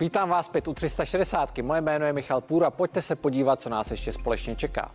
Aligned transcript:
Vítám 0.00 0.28
vás 0.28 0.46
zpět 0.46 0.68
u 0.68 0.74
360. 0.74 1.58
Moje 1.58 1.80
jméno 1.80 2.06
je 2.06 2.12
Michal 2.12 2.40
Půra. 2.40 2.70
Pojďte 2.70 3.02
se 3.02 3.16
podívat, 3.16 3.60
co 3.60 3.70
nás 3.70 3.90
ještě 3.90 4.12
společně 4.12 4.56
čeká. 4.56 4.90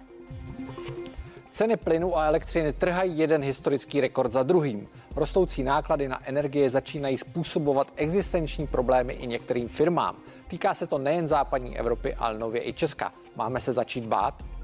Ceny 1.52 1.78
plynu 1.78 2.18
a 2.18 2.26
elektřiny 2.26 2.74
trhají 2.74 3.18
jeden 3.18 3.44
historický 3.44 4.02
rekord 4.02 4.32
za 4.32 4.44
druhým. 4.44 4.88
Rostoucí 5.16 5.64
náklady 5.64 6.08
na 6.08 6.28
energie 6.28 6.70
začínají 6.70 7.18
způsobovat 7.18 7.92
existenční 7.96 8.68
problémy 8.68 9.14
i 9.14 9.28
některým 9.28 9.68
firmám. 9.68 10.16
Týká 10.48 10.74
se 10.74 10.88
to 10.88 10.98
nejen 10.98 11.28
západní 11.28 11.80
Evropy, 11.80 12.16
ale 12.16 12.40
nově 12.40 12.68
i 12.68 12.74
Česka. 12.74 13.14
Máme 13.36 13.60
se 13.60 13.74
začít 13.74 14.06
bát? 14.06 14.55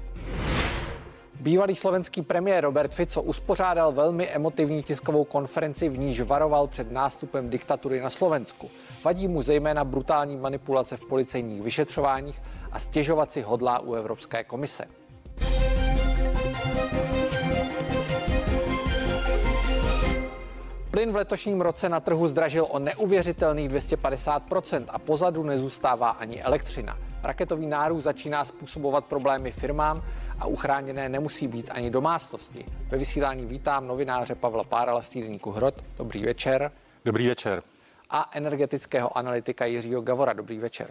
Bývalý 1.42 1.76
slovenský 1.76 2.22
premiér 2.22 2.64
Robert 2.64 2.94
Fico 2.94 3.22
uspořádal 3.22 3.92
velmi 3.92 4.28
emotivní 4.28 4.82
tiskovou 4.82 5.24
konferenci, 5.24 5.88
v 5.88 5.98
níž 5.98 6.20
varoval 6.20 6.66
před 6.66 6.92
nástupem 6.92 7.50
diktatury 7.50 8.00
na 8.00 8.10
Slovensku. 8.10 8.70
Vadí 9.04 9.28
mu 9.28 9.42
zejména 9.42 9.84
brutální 9.84 10.36
manipulace 10.36 10.96
v 10.96 11.06
policejních 11.06 11.62
vyšetřováních 11.62 12.42
a 12.72 12.78
stěžovat 12.78 13.32
si 13.32 13.40
hodlá 13.40 13.78
u 13.78 13.94
Evropské 13.94 14.44
komise. 14.44 14.84
Plyn 20.92 21.12
v 21.12 21.16
letošním 21.16 21.60
roce 21.60 21.88
na 21.88 22.00
trhu 22.00 22.28
zdražil 22.28 22.66
o 22.70 22.78
neuvěřitelných 22.78 23.70
250% 23.70 24.84
a 24.88 24.98
pozadu 24.98 25.42
nezůstává 25.42 26.10
ani 26.10 26.42
elektřina. 26.42 26.98
Raketový 27.22 27.66
nárůst 27.66 28.02
začíná 28.02 28.44
způsobovat 28.44 29.04
problémy 29.04 29.52
firmám 29.52 30.04
a 30.38 30.46
uchráněné 30.46 31.08
nemusí 31.08 31.48
být 31.48 31.70
ani 31.70 31.90
domácnosti. 31.90 32.64
Ve 32.88 32.98
vysílání 32.98 33.46
vítám 33.46 33.86
novináře 33.86 34.34
Pavla 34.34 34.64
Párala 34.64 35.02
z 35.02 35.08
týdeníku 35.08 35.50
Hrot. 35.50 35.74
Dobrý 35.98 36.24
večer. 36.24 36.70
Dobrý 37.04 37.28
večer. 37.28 37.62
A 38.10 38.30
energetického 38.32 39.18
analytika 39.18 39.64
Jiřího 39.64 40.02
Gavora. 40.02 40.32
Dobrý 40.32 40.58
večer. 40.58 40.86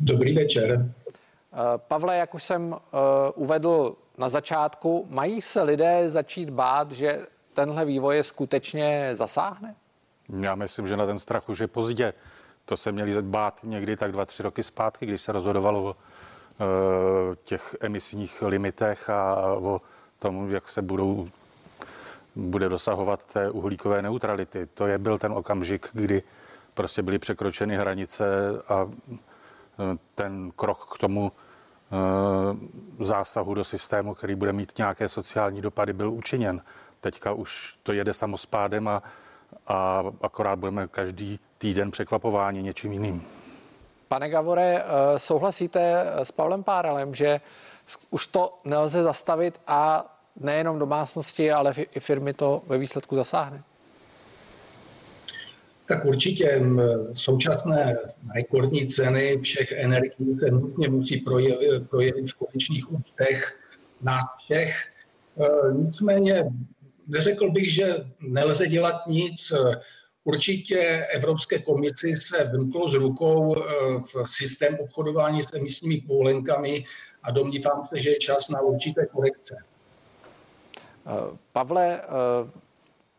Dobrý 0.00 0.34
večer. 0.34 0.90
Eh, 1.06 1.08
Pavle, 1.76 2.16
jak 2.16 2.34
už 2.34 2.42
jsem 2.42 2.72
uh, 2.72 2.78
uvedl 3.34 3.96
na 4.18 4.28
začátku, 4.28 5.06
mají 5.10 5.42
se 5.42 5.62
lidé 5.62 6.10
začít 6.10 6.50
bát, 6.50 6.92
že 6.92 7.26
tenhle 7.54 7.84
vývoj 7.84 8.16
je 8.16 8.24
skutečně 8.24 9.10
zasáhne? 9.12 9.74
Já 10.40 10.54
myslím, 10.54 10.88
že 10.88 10.96
na 10.96 11.06
ten 11.06 11.18
strach 11.18 11.48
už 11.48 11.58
je 11.58 11.66
pozdě. 11.66 12.14
To 12.64 12.76
se 12.76 12.92
měli 12.92 13.22
bát 13.22 13.60
někdy 13.62 13.96
tak 13.96 14.12
dva, 14.12 14.24
tři 14.24 14.42
roky 14.42 14.62
zpátky, 14.62 15.06
když 15.06 15.22
se 15.22 15.32
rozhodovalo 15.32 15.82
o 15.84 15.94
e, 15.94 17.36
těch 17.36 17.76
emisních 17.80 18.42
limitech 18.42 19.10
a 19.10 19.52
o 19.54 19.80
tom, 20.18 20.50
jak 20.50 20.68
se 20.68 20.82
budou 20.82 21.28
bude 22.36 22.68
dosahovat 22.68 23.24
té 23.24 23.50
uhlíkové 23.50 24.02
neutrality. 24.02 24.66
To 24.66 24.86
je 24.86 24.98
byl 24.98 25.18
ten 25.18 25.32
okamžik, 25.32 25.88
kdy 25.92 26.22
prostě 26.74 27.02
byly 27.02 27.18
překročeny 27.18 27.76
hranice 27.76 28.24
a 28.68 28.86
e, 28.86 29.98
ten 30.14 30.52
krok 30.56 30.94
k 30.94 30.98
tomu 30.98 31.32
e, 33.00 33.04
zásahu 33.04 33.54
do 33.54 33.64
systému, 33.64 34.14
který 34.14 34.34
bude 34.34 34.52
mít 34.52 34.78
nějaké 34.78 35.08
sociální 35.08 35.60
dopady, 35.60 35.92
byl 35.92 36.12
učiněn. 36.12 36.62
Teďka 37.04 37.32
už 37.32 37.74
to 37.82 37.92
jede 37.92 38.14
samospádem 38.14 38.88
a, 38.88 39.02
a 39.66 40.04
akorát 40.20 40.58
budeme 40.58 40.88
každý 40.88 41.38
týden 41.58 41.90
překvapováni 41.90 42.62
něčím 42.62 42.92
jiným. 42.92 43.22
Pane 44.08 44.28
Gavore, 44.28 44.82
eh, 44.82 45.18
souhlasíte 45.18 46.06
s 46.16 46.32
Pavlem 46.32 46.64
Páralem, 46.64 47.14
že 47.14 47.40
už 48.10 48.26
to 48.26 48.58
nelze 48.64 49.02
zastavit 49.02 49.60
a 49.66 50.04
nejenom 50.36 50.78
domácnosti, 50.78 51.52
ale 51.52 51.74
i 51.94 52.00
firmy 52.00 52.32
to 52.32 52.62
ve 52.66 52.78
výsledku 52.78 53.16
zasáhne? 53.16 53.62
Tak 55.88 56.04
určitě 56.04 56.62
současné 57.14 57.98
rekordní 58.34 58.88
ceny 58.88 59.38
všech 59.42 59.72
energií 59.72 60.36
se 60.36 60.50
nutně 60.50 60.88
musí 60.88 61.20
projevit, 61.20 61.90
projevit 61.90 62.32
v 62.32 62.34
konečných 62.34 62.92
účtech 62.92 63.58
nás 64.02 64.24
všech. 64.44 64.90
Eh, 65.40 65.72
nicméně 65.72 66.44
neřekl 67.06 67.50
bych, 67.50 67.74
že 67.74 67.94
nelze 68.20 68.66
dělat 68.66 69.06
nic. 69.06 69.52
Určitě 70.24 71.06
Evropské 71.12 71.58
komisi 71.58 72.16
se 72.16 72.44
vymklo 72.44 72.90
z 72.90 72.94
rukou 72.94 73.56
eh, 73.56 73.62
v 74.00 74.26
systém 74.26 74.78
obchodování 74.80 75.42
s 75.42 75.54
emisními 75.54 76.00
povolenkami 76.00 76.84
a 77.22 77.30
domnívám 77.30 77.88
se, 77.88 78.00
že 78.00 78.10
je 78.10 78.18
čas 78.18 78.48
na 78.48 78.60
určité 78.60 79.06
korekce. 79.06 79.56
Eh, 81.06 81.36
Pavle, 81.52 82.00
eh, 82.02 82.06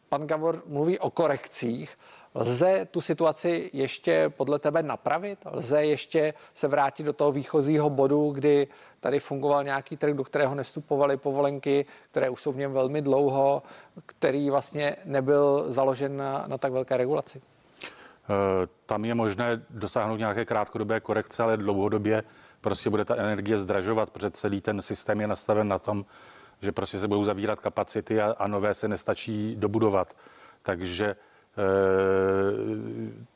pan 0.09 0.27
Gavor 0.27 0.63
mluví 0.65 0.99
o 0.99 1.09
korekcích. 1.09 1.97
Lze 2.35 2.87
tu 2.91 3.01
situaci 3.01 3.69
ještě 3.73 4.29
podle 4.29 4.59
tebe 4.59 4.83
napravit? 4.83 5.39
Lze 5.51 5.85
ještě 5.85 6.33
se 6.53 6.67
vrátit 6.67 7.03
do 7.03 7.13
toho 7.13 7.31
výchozího 7.31 7.89
bodu, 7.89 8.31
kdy 8.31 8.67
tady 8.99 9.19
fungoval 9.19 9.63
nějaký 9.63 9.97
trh, 9.97 10.13
do 10.13 10.23
kterého 10.23 10.55
nestupovaly 10.55 11.17
povolenky, 11.17 11.85
které 12.11 12.29
už 12.29 12.41
jsou 12.41 12.51
v 12.51 12.57
něm 12.57 12.73
velmi 12.73 13.01
dlouho, 13.01 13.63
který 14.05 14.49
vlastně 14.49 14.95
nebyl 15.05 15.65
založen 15.67 16.17
na, 16.17 16.45
na 16.47 16.57
tak 16.57 16.71
velké 16.71 16.97
regulaci? 16.97 17.41
Eh, 17.41 18.67
tam 18.85 19.05
je 19.05 19.15
možné 19.15 19.61
dosáhnout 19.69 20.17
nějaké 20.17 20.45
krátkodobé 20.45 20.99
korekce, 20.99 21.43
ale 21.43 21.57
dlouhodobě 21.57 22.23
prostě 22.61 22.89
bude 22.89 23.05
ta 23.05 23.15
energie 23.15 23.57
zdražovat, 23.57 24.09
protože 24.09 24.31
celý 24.31 24.61
ten 24.61 24.81
systém 24.81 25.21
je 25.21 25.27
nastaven 25.27 25.67
na 25.67 25.79
tom, 25.79 26.05
že 26.61 26.71
prostě 26.71 26.99
se 26.99 27.07
budou 27.07 27.23
zavírat 27.23 27.59
kapacity 27.59 28.21
a, 28.21 28.35
a 28.39 28.47
nové 28.47 28.73
se 28.73 28.87
nestačí 28.87 29.55
dobudovat. 29.55 30.13
Takže 30.61 31.15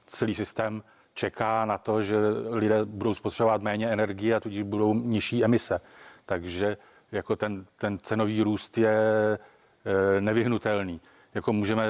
celý 0.05 0.35
systém 0.35 0.83
čeká 1.13 1.65
na 1.65 1.77
to, 1.77 2.01
že 2.03 2.15
lidé 2.49 2.85
budou 2.85 3.13
spotřebovat 3.13 3.61
méně 3.61 3.87
energie 3.87 4.35
a 4.35 4.39
tudíž 4.39 4.63
budou 4.63 4.93
nižší 4.93 5.43
emise. 5.43 5.81
Takže 6.25 6.77
jako 7.11 7.35
ten, 7.35 7.65
ten 7.75 7.97
cenový 7.97 8.41
růst 8.41 8.77
je 8.77 8.97
eh, 8.97 10.21
nevyhnutelný. 10.21 11.01
Jako 11.33 11.53
můžeme 11.53 11.83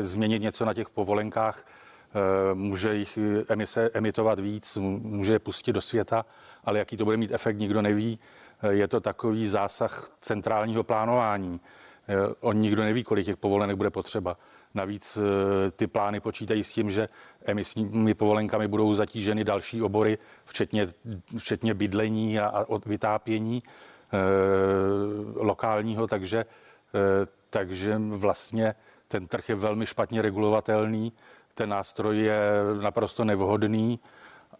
změnit 0.00 0.42
něco 0.42 0.64
na 0.64 0.74
těch 0.74 0.90
povolenkách, 0.90 1.66
eh, 1.66 2.54
může 2.54 2.94
jich 2.94 3.18
emise 3.48 3.90
emitovat 3.94 4.40
víc, 4.40 4.76
může 5.00 5.32
je 5.32 5.38
pustit 5.38 5.72
do 5.72 5.80
světa, 5.80 6.26
ale 6.64 6.78
jaký 6.78 6.96
to 6.96 7.04
bude 7.04 7.16
mít 7.16 7.32
efekt, 7.32 7.58
nikdo 7.58 7.82
neví. 7.82 8.18
Je 8.70 8.88
to 8.88 9.00
takový 9.00 9.46
zásah 9.46 10.10
centrálního 10.20 10.84
plánování. 10.84 11.60
On 12.40 12.56
nikdo 12.56 12.82
neví, 12.82 13.04
kolik 13.04 13.26
těch 13.26 13.36
povolenek 13.36 13.76
bude 13.76 13.90
potřeba. 13.90 14.36
Navíc 14.76 15.18
eh, 15.18 15.70
ty 15.70 15.86
plány 15.86 16.20
počítají 16.20 16.64
s 16.64 16.72
tím, 16.72 16.90
že 16.90 17.08
emisními 17.44 18.14
povolenkami 18.14 18.68
budou 18.68 18.94
zatíženy 18.94 19.44
další 19.44 19.82
obory, 19.82 20.18
včetně, 20.44 20.86
včetně 21.38 21.74
bydlení 21.74 22.38
a, 22.38 22.46
a 22.46 22.64
vytápění 22.86 23.58
e, 23.58 24.18
lokálního, 25.34 26.06
takže, 26.06 26.38
e, 26.38 26.46
takže 27.50 27.98
vlastně 27.98 28.74
ten 29.08 29.26
trh 29.26 29.48
je 29.48 29.54
velmi 29.54 29.86
špatně 29.86 30.22
regulovatelný, 30.22 31.12
ten 31.54 31.68
nástroj 31.68 32.18
je 32.18 32.40
naprosto 32.82 33.24
nevhodný 33.24 34.00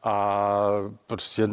a 0.03 0.67
prostě 1.07 1.49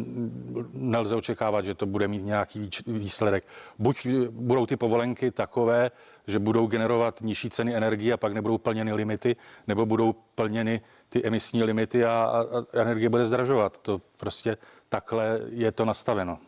nelze 0.72 1.14
očekávat, 1.14 1.64
že 1.64 1.74
to 1.74 1.86
bude 1.86 2.08
mít 2.08 2.24
nějaký 2.24 2.70
výsledek. 2.86 3.44
Buď 3.78 4.06
budou 4.30 4.66
ty 4.66 4.76
povolenky 4.76 5.30
takové, 5.30 5.90
že 6.26 6.38
budou 6.38 6.66
generovat 6.66 7.20
nižší 7.20 7.50
ceny 7.50 7.76
energie 7.76 8.14
a 8.14 8.16
pak 8.16 8.32
nebudou 8.32 8.58
plněny 8.58 8.92
limity, 8.92 9.36
nebo 9.66 9.86
budou 9.86 10.12
plněny 10.12 10.80
ty 11.08 11.24
emisní 11.24 11.62
limity 11.62 12.04
a, 12.04 12.10
a, 12.10 12.40
a 12.58 12.80
energie 12.80 13.08
bude 13.08 13.26
zdražovat. 13.26 13.78
To 13.78 14.00
prostě 14.16 14.56
takhle 14.88 15.40
je 15.48 15.72
to 15.72 15.84
nastaveno. 15.84 16.38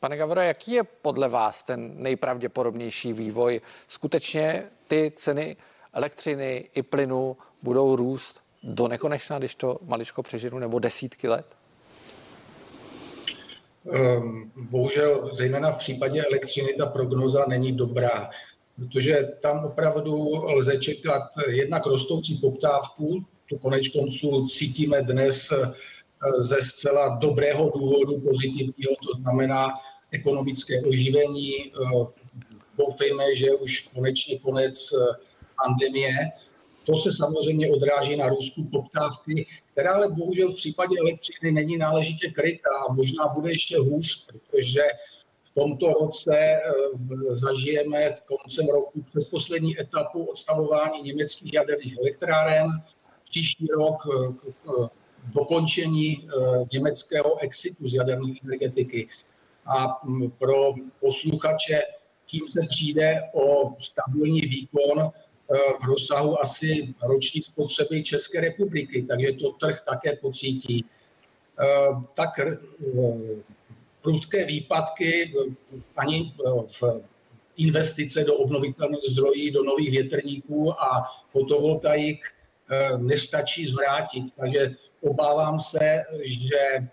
Pane 0.00 0.16
Gavro, 0.16 0.40
jaký 0.40 0.72
je 0.72 0.82
podle 0.82 1.28
vás 1.28 1.62
ten 1.62 2.02
nejpravděpodobnější 2.02 3.12
vývoj? 3.12 3.60
Skutečně 3.88 4.64
ty 4.88 5.12
ceny 5.16 5.56
elektřiny 5.92 6.70
i 6.74 6.82
plynu 6.82 7.36
budou 7.62 7.96
růst 7.96 8.39
do 8.62 8.88
nekonečna, 8.88 9.38
když 9.38 9.54
to 9.54 9.78
maličko 9.86 10.22
přežiju, 10.22 10.58
nebo 10.58 10.78
desítky 10.78 11.28
let? 11.28 11.46
Ehm, 13.92 14.50
bohužel, 14.56 15.30
zejména 15.32 15.72
v 15.72 15.78
případě 15.78 16.24
elektřiny, 16.24 16.74
ta 16.78 16.86
prognoza 16.86 17.44
není 17.48 17.72
dobrá, 17.72 18.30
protože 18.76 19.28
tam 19.42 19.64
opravdu 19.64 20.32
lze 20.46 20.78
čekat 20.78 21.22
jednak 21.48 21.86
rostoucí 21.86 22.38
poptávku, 22.38 23.24
tu 23.48 23.58
konec 23.58 23.88
konců 23.88 24.48
cítíme 24.48 25.02
dnes 25.02 25.52
eh, 25.52 25.72
ze 26.38 26.62
zcela 26.62 27.08
dobrého 27.08 27.70
důvodu 27.70 28.20
pozitivního, 28.20 28.92
to 29.06 29.20
znamená 29.20 29.68
ekonomické 30.10 30.80
oživení. 30.80 31.52
Eh, 31.54 32.06
doufejme, 32.78 33.34
že 33.34 33.54
už 33.54 33.88
konečně 33.94 34.38
konec 34.38 34.92
eh, 34.92 35.16
pandemie 35.62 36.12
to 36.90 36.96
se 36.96 37.12
samozřejmě 37.12 37.70
odráží 37.70 38.16
na 38.16 38.28
růstu 38.28 38.64
poptávky, 38.64 39.46
která 39.72 39.94
ale 39.94 40.08
bohužel 40.08 40.52
v 40.52 40.56
případě 40.56 40.96
elektřiny 40.98 41.52
není 41.52 41.76
náležitě 41.76 42.30
krytá 42.30 42.70
a 42.88 42.92
možná 42.92 43.28
bude 43.28 43.50
ještě 43.50 43.78
hůř, 43.78 44.26
protože 44.26 44.82
v 45.44 45.54
tomto 45.54 45.92
roce 45.92 46.36
eh, 46.36 46.60
zažijeme 47.28 48.16
koncem 48.26 48.66
roku 48.66 49.02
přes 49.02 49.28
poslední 49.28 49.80
etapu 49.80 50.24
odstavování 50.24 51.02
německých 51.02 51.52
jaderných 51.52 51.98
elektráren. 51.98 52.66
Příští 53.24 53.66
rok 53.66 53.96
eh, 54.06 54.88
dokončení 55.34 56.28
německého 56.72 57.38
exitu 57.38 57.88
z 57.88 57.94
jaderné 57.94 58.32
energetiky. 58.44 59.08
A 59.66 60.00
mm, 60.04 60.30
pro 60.30 60.72
posluchače 61.00 61.82
tím 62.26 62.48
se 62.48 62.60
přijde 62.68 63.30
o 63.32 63.74
stabilní 63.80 64.40
výkon 64.40 65.10
v 65.80 65.84
rozsahu 65.84 66.42
asi 66.42 66.94
roční 67.02 67.42
spotřeby 67.42 68.02
České 68.02 68.40
republiky, 68.40 69.02
takže 69.08 69.32
to 69.32 69.50
trh 69.50 69.80
také 69.80 70.16
pocítí. 70.16 70.84
Tak 72.14 72.30
prudké 74.02 74.44
výpadky 74.44 75.34
ani 75.96 76.34
v 76.80 77.02
investice 77.56 78.24
do 78.24 78.34
obnovitelných 78.34 79.10
zdrojí, 79.10 79.50
do 79.50 79.64
nových 79.64 79.90
větrníků 79.90 80.82
a 80.82 81.02
fotovoltaik 81.30 82.20
eh, 82.70 82.98
nestačí 82.98 83.66
zvrátit. 83.66 84.24
Takže 84.40 84.74
obávám 85.00 85.60
se, 85.60 86.02
že 86.22 86.60
eh, 86.76 86.88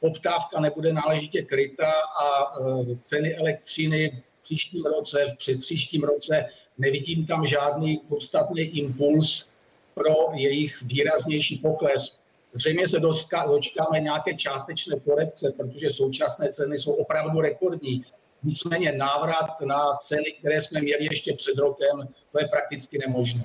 poptávka 0.00 0.60
nebude 0.60 0.92
náležitě 0.92 1.42
kryta 1.42 1.92
a 2.20 2.28
eh, 2.30 2.96
ceny 3.02 3.36
elektřiny 3.36 4.22
v 4.40 4.42
příštím 4.42 4.84
roce, 4.84 5.26
v 5.34 5.38
předpříštím 5.38 6.02
roce 6.02 6.44
nevidím 6.78 7.26
tam 7.26 7.46
žádný 7.46 7.96
podstatný 8.08 8.60
impuls 8.60 9.48
pro 9.94 10.14
jejich 10.34 10.82
výraznější 10.82 11.58
pokles. 11.58 12.16
Zřejmě 12.54 12.88
se 12.88 13.00
dočkáme 13.00 14.00
nějaké 14.00 14.34
částečné 14.34 15.00
korekce, 15.00 15.52
protože 15.56 15.90
současné 15.90 16.52
ceny 16.52 16.78
jsou 16.78 16.92
opravdu 16.92 17.40
rekordní. 17.40 18.04
Nicméně 18.42 18.92
návrat 18.92 19.60
na 19.60 19.96
ceny, 19.96 20.32
které 20.38 20.60
jsme 20.60 20.80
měli 20.80 21.04
ještě 21.04 21.32
před 21.32 21.58
rokem, 21.58 22.08
to 22.32 22.40
je 22.40 22.48
prakticky 22.48 22.98
nemožné. 22.98 23.44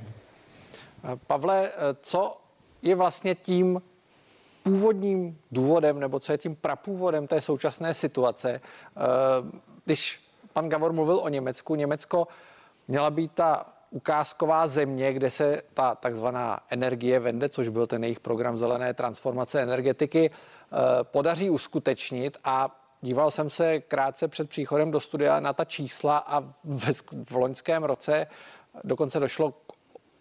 Pavle, 1.27 1.71
co 2.01 2.37
je 2.81 2.95
vlastně 2.95 3.35
tím 3.35 3.81
původním 4.63 5.39
důvodem, 5.51 5.99
nebo 5.99 6.19
co 6.19 6.31
je 6.31 6.37
tím 6.37 6.55
prapůvodem 6.55 7.27
té 7.27 7.41
současné 7.41 7.93
situace? 7.93 8.61
Když 9.85 10.19
pan 10.53 10.69
Gavor 10.69 10.93
mluvil 10.93 11.19
o 11.19 11.29
Německu, 11.29 11.75
Německo 11.75 12.27
měla 12.87 13.09
být 13.09 13.31
ta 13.31 13.65
ukázková 13.89 14.67
země, 14.67 15.13
kde 15.13 15.29
se 15.29 15.61
ta 15.73 15.95
takzvaná 15.95 16.59
energie 16.69 17.19
vende, 17.19 17.49
což 17.49 17.69
byl 17.69 17.87
ten 17.87 18.03
jejich 18.03 18.19
program 18.19 18.57
zelené 18.57 18.93
transformace 18.93 19.61
energetiky, 19.61 20.31
podaří 21.03 21.49
uskutečnit 21.49 22.37
a 22.43 22.79
Díval 23.03 23.31
jsem 23.31 23.49
se 23.49 23.79
krátce 23.79 24.27
před 24.27 24.49
příchodem 24.49 24.91
do 24.91 24.99
studia 24.99 25.39
na 25.39 25.53
ta 25.53 25.65
čísla 25.65 26.17
a 26.17 26.41
v, 26.63 26.91
v 27.23 27.35
loňském 27.35 27.83
roce 27.83 28.27
dokonce 28.83 29.19
došlo 29.19 29.51
k 29.51 29.73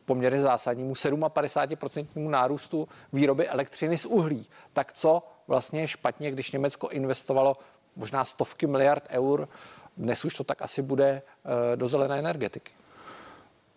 poměrně 0.05 0.41
zásadnímu 0.41 0.93
57% 0.93 2.07
nárůstu 2.31 2.89
výroby 3.13 3.49
elektřiny 3.49 3.99
z 3.99 4.07
uhlí. 4.07 4.49
Tak 4.73 4.93
co 4.93 5.23
vlastně 5.47 5.81
je 5.81 5.89
špatně, 5.89 6.31
když 6.31 6.53
Německo 6.53 6.89
investovalo 6.89 7.57
možná 7.97 8.25
stovky 8.25 8.67
miliard 8.67 9.07
eur, 9.11 9.49
dnes 10.03 10.25
už 10.25 10.35
to 10.35 10.45
tak 10.45 10.63
asi 10.63 10.83
bude 10.83 11.23
eh, 11.23 11.77
do 11.77 11.89
zelené 11.89 12.19
energetiky? 12.19 12.73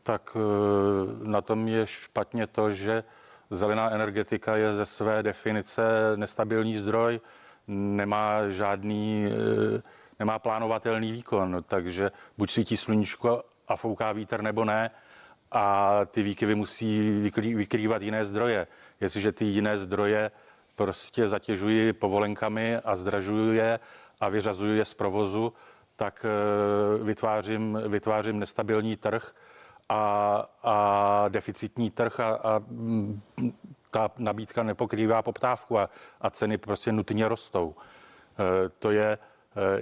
Tak 0.03 0.37
eh, 0.37 1.27
na 1.27 1.41
tom 1.41 1.67
je 1.67 1.87
špatně 1.87 2.47
to, 2.47 2.71
že 2.71 3.03
zelená 3.49 3.91
energetika 3.91 4.55
je 4.55 4.73
ze 4.73 4.85
své 4.85 5.23
definice 5.23 5.81
nestabilní 6.15 6.77
zdroj, 6.77 7.21
nemá 7.67 8.49
žádný, 8.49 9.29
eh, 9.77 9.81
nemá 10.19 10.39
plánovatelný 10.39 11.11
výkon, 11.11 11.63
takže 11.67 12.11
buď 12.37 12.51
svítí 12.51 12.77
sluníčko 12.77 13.43
a 13.67 13.75
fouká 13.75 14.11
vítr 14.11 14.41
nebo 14.41 14.65
ne 14.65 14.91
a 15.51 15.99
ty 16.05 16.23
výkyvy 16.23 16.55
musí 16.55 17.21
vykrývat 17.55 18.01
jiné 18.01 18.25
zdroje. 18.25 18.67
Jestliže 19.01 19.31
ty 19.31 19.45
jiné 19.45 19.77
zdroje 19.77 20.31
prostě 20.75 21.27
zatěžují 21.27 21.93
povolenkami 21.93 22.77
a 22.77 22.95
zdražují 22.95 23.57
je 23.57 23.79
a 24.19 24.29
vyřazují 24.29 24.77
je 24.77 24.85
z 24.85 24.93
provozu, 24.93 25.53
tak 25.95 26.25
eh, 26.25 27.03
vytvářím, 27.03 27.79
vytvářím 27.87 28.39
nestabilní 28.39 28.97
trh 28.97 29.35
a, 29.89 30.45
a 30.63 31.25
deficitní 31.29 31.91
trh 31.91 32.19
a, 32.19 32.39
a 32.43 32.61
ta 33.91 34.11
nabídka 34.17 34.63
nepokrývá 34.63 35.21
poptávku 35.21 35.79
a, 35.79 35.89
a 36.21 36.29
ceny 36.29 36.57
prostě 36.57 36.91
nutně 36.91 37.27
rostou. 37.27 37.75
E, 37.75 38.69
to 38.69 38.91
je 38.91 39.11
e, 39.11 39.17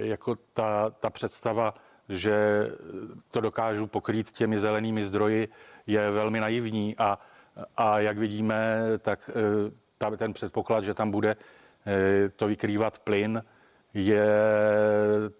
jako 0.06 0.36
ta, 0.52 0.90
ta 0.90 1.10
představa, 1.10 1.74
že 2.08 2.68
to 3.30 3.40
dokážu 3.40 3.86
pokrýt 3.86 4.30
těmi 4.30 4.60
zelenými 4.60 5.04
zdroji, 5.04 5.48
je 5.86 6.10
velmi 6.10 6.40
naivní 6.40 6.96
a, 6.98 7.18
a 7.76 7.98
jak 7.98 8.18
vidíme, 8.18 8.82
tak 8.98 9.30
ta, 9.98 10.10
ten 10.10 10.32
předpoklad, 10.32 10.84
že 10.84 10.94
tam 10.94 11.10
bude 11.10 11.36
to 12.36 12.46
vykrývat 12.46 12.98
plyn, 12.98 13.42
je 13.94 14.26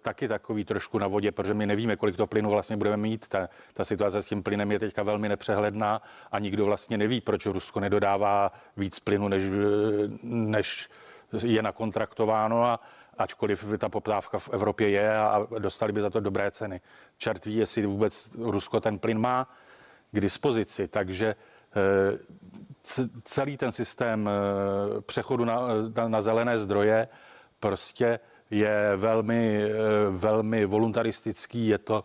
taky 0.01 0.27
takový 0.27 0.65
trošku 0.65 0.99
na 0.99 1.07
vodě, 1.07 1.31
protože 1.31 1.53
my 1.53 1.65
nevíme, 1.65 1.95
kolik 1.95 2.15
to 2.15 2.27
plynu 2.27 2.49
vlastně 2.49 2.77
budeme 2.77 2.97
mít. 2.97 3.27
Ta, 3.27 3.49
ta 3.73 3.85
situace 3.85 4.21
s 4.21 4.27
tím 4.27 4.43
plynem 4.43 4.71
je 4.71 4.79
teďka 4.79 5.03
velmi 5.03 5.29
nepřehledná 5.29 6.01
a 6.31 6.39
nikdo 6.39 6.65
vlastně 6.65 6.97
neví, 6.97 7.21
proč 7.21 7.45
Rusko 7.45 7.79
nedodává 7.79 8.51
víc 8.77 8.99
plynu, 8.99 9.27
než, 9.27 9.43
než 10.23 10.89
je 11.43 11.61
nakontraktováno 11.61 12.63
a 12.63 12.79
ačkoliv 13.17 13.65
ta 13.77 13.89
poptávka 13.89 14.39
v 14.39 14.49
Evropě 14.49 14.89
je 14.89 15.17
a 15.17 15.47
dostali 15.59 15.93
by 15.93 16.01
za 16.01 16.09
to 16.09 16.19
dobré 16.19 16.51
ceny. 16.51 16.81
Čert 17.17 17.45
ví, 17.45 17.55
jestli 17.55 17.85
vůbec 17.85 18.35
Rusko 18.39 18.79
ten 18.79 18.99
plyn 18.99 19.19
má 19.19 19.49
k 20.11 20.19
dispozici, 20.19 20.87
takže 20.87 21.35
eh, 21.75 23.07
celý 23.23 23.57
ten 23.57 23.71
systém 23.71 24.29
eh, 24.29 25.01
přechodu 25.01 25.45
na, 25.45 25.59
na, 25.95 26.07
na 26.07 26.21
zelené 26.21 26.59
zdroje 26.59 27.07
prostě 27.59 28.19
je 28.51 28.91
velmi, 28.95 29.63
eh, 29.63 29.75
velmi 30.09 30.65
voluntaristický, 30.65 31.67
je 31.67 31.77
to 31.77 32.03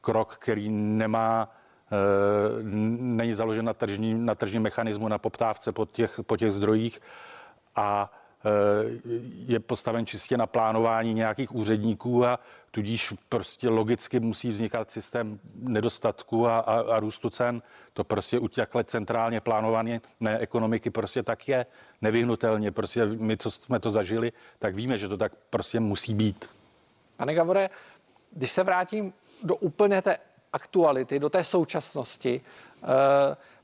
krok, 0.00 0.36
který 0.36 0.68
nemá 0.68 1.48
eh, 1.92 2.62
není 3.00 3.34
založen 3.34 3.64
na 3.64 3.74
tržním, 3.74 4.26
na 4.26 4.34
tržním 4.34 4.62
mechanismu, 4.62 5.08
na 5.08 5.18
poptávce 5.18 5.72
po 5.72 5.86
těch, 5.86 6.20
po 6.26 6.36
těch 6.36 6.52
zdrojích. 6.52 7.00
A 7.76 8.12
je 9.46 9.60
postaven 9.60 10.06
čistě 10.06 10.36
na 10.36 10.46
plánování 10.46 11.14
nějakých 11.14 11.54
úředníků 11.54 12.24
a 12.26 12.38
tudíž 12.70 13.14
prostě 13.28 13.68
logicky 13.68 14.20
musí 14.20 14.50
vznikat 14.50 14.90
systém 14.90 15.38
nedostatku 15.54 16.46
a, 16.46 16.58
a, 16.58 16.80
a 16.80 17.00
růstu 17.00 17.30
cen. 17.30 17.62
To 17.92 18.04
prostě 18.04 18.38
u 18.38 18.48
těchto 18.48 18.84
centrálně 18.84 19.40
plánované 19.40 20.00
ne, 20.20 20.38
ekonomiky 20.38 20.90
prostě 20.90 21.22
tak 21.22 21.48
je 21.48 21.66
nevyhnutelně. 22.02 22.70
Prostě 22.70 23.06
my, 23.06 23.36
co 23.36 23.50
jsme 23.50 23.80
to 23.80 23.90
zažili, 23.90 24.32
tak 24.58 24.74
víme, 24.74 24.98
že 24.98 25.08
to 25.08 25.16
tak 25.16 25.32
prostě 25.50 25.80
musí 25.80 26.14
být. 26.14 26.50
Pane 27.16 27.34
Gavore, 27.34 27.70
když 28.32 28.50
se 28.50 28.62
vrátím 28.62 29.12
do 29.42 29.56
úplně 29.56 30.02
té 30.02 30.18
aktuality, 30.52 31.18
do 31.18 31.28
té 31.28 31.44
současnosti, 31.44 32.40
uh, 32.82 32.88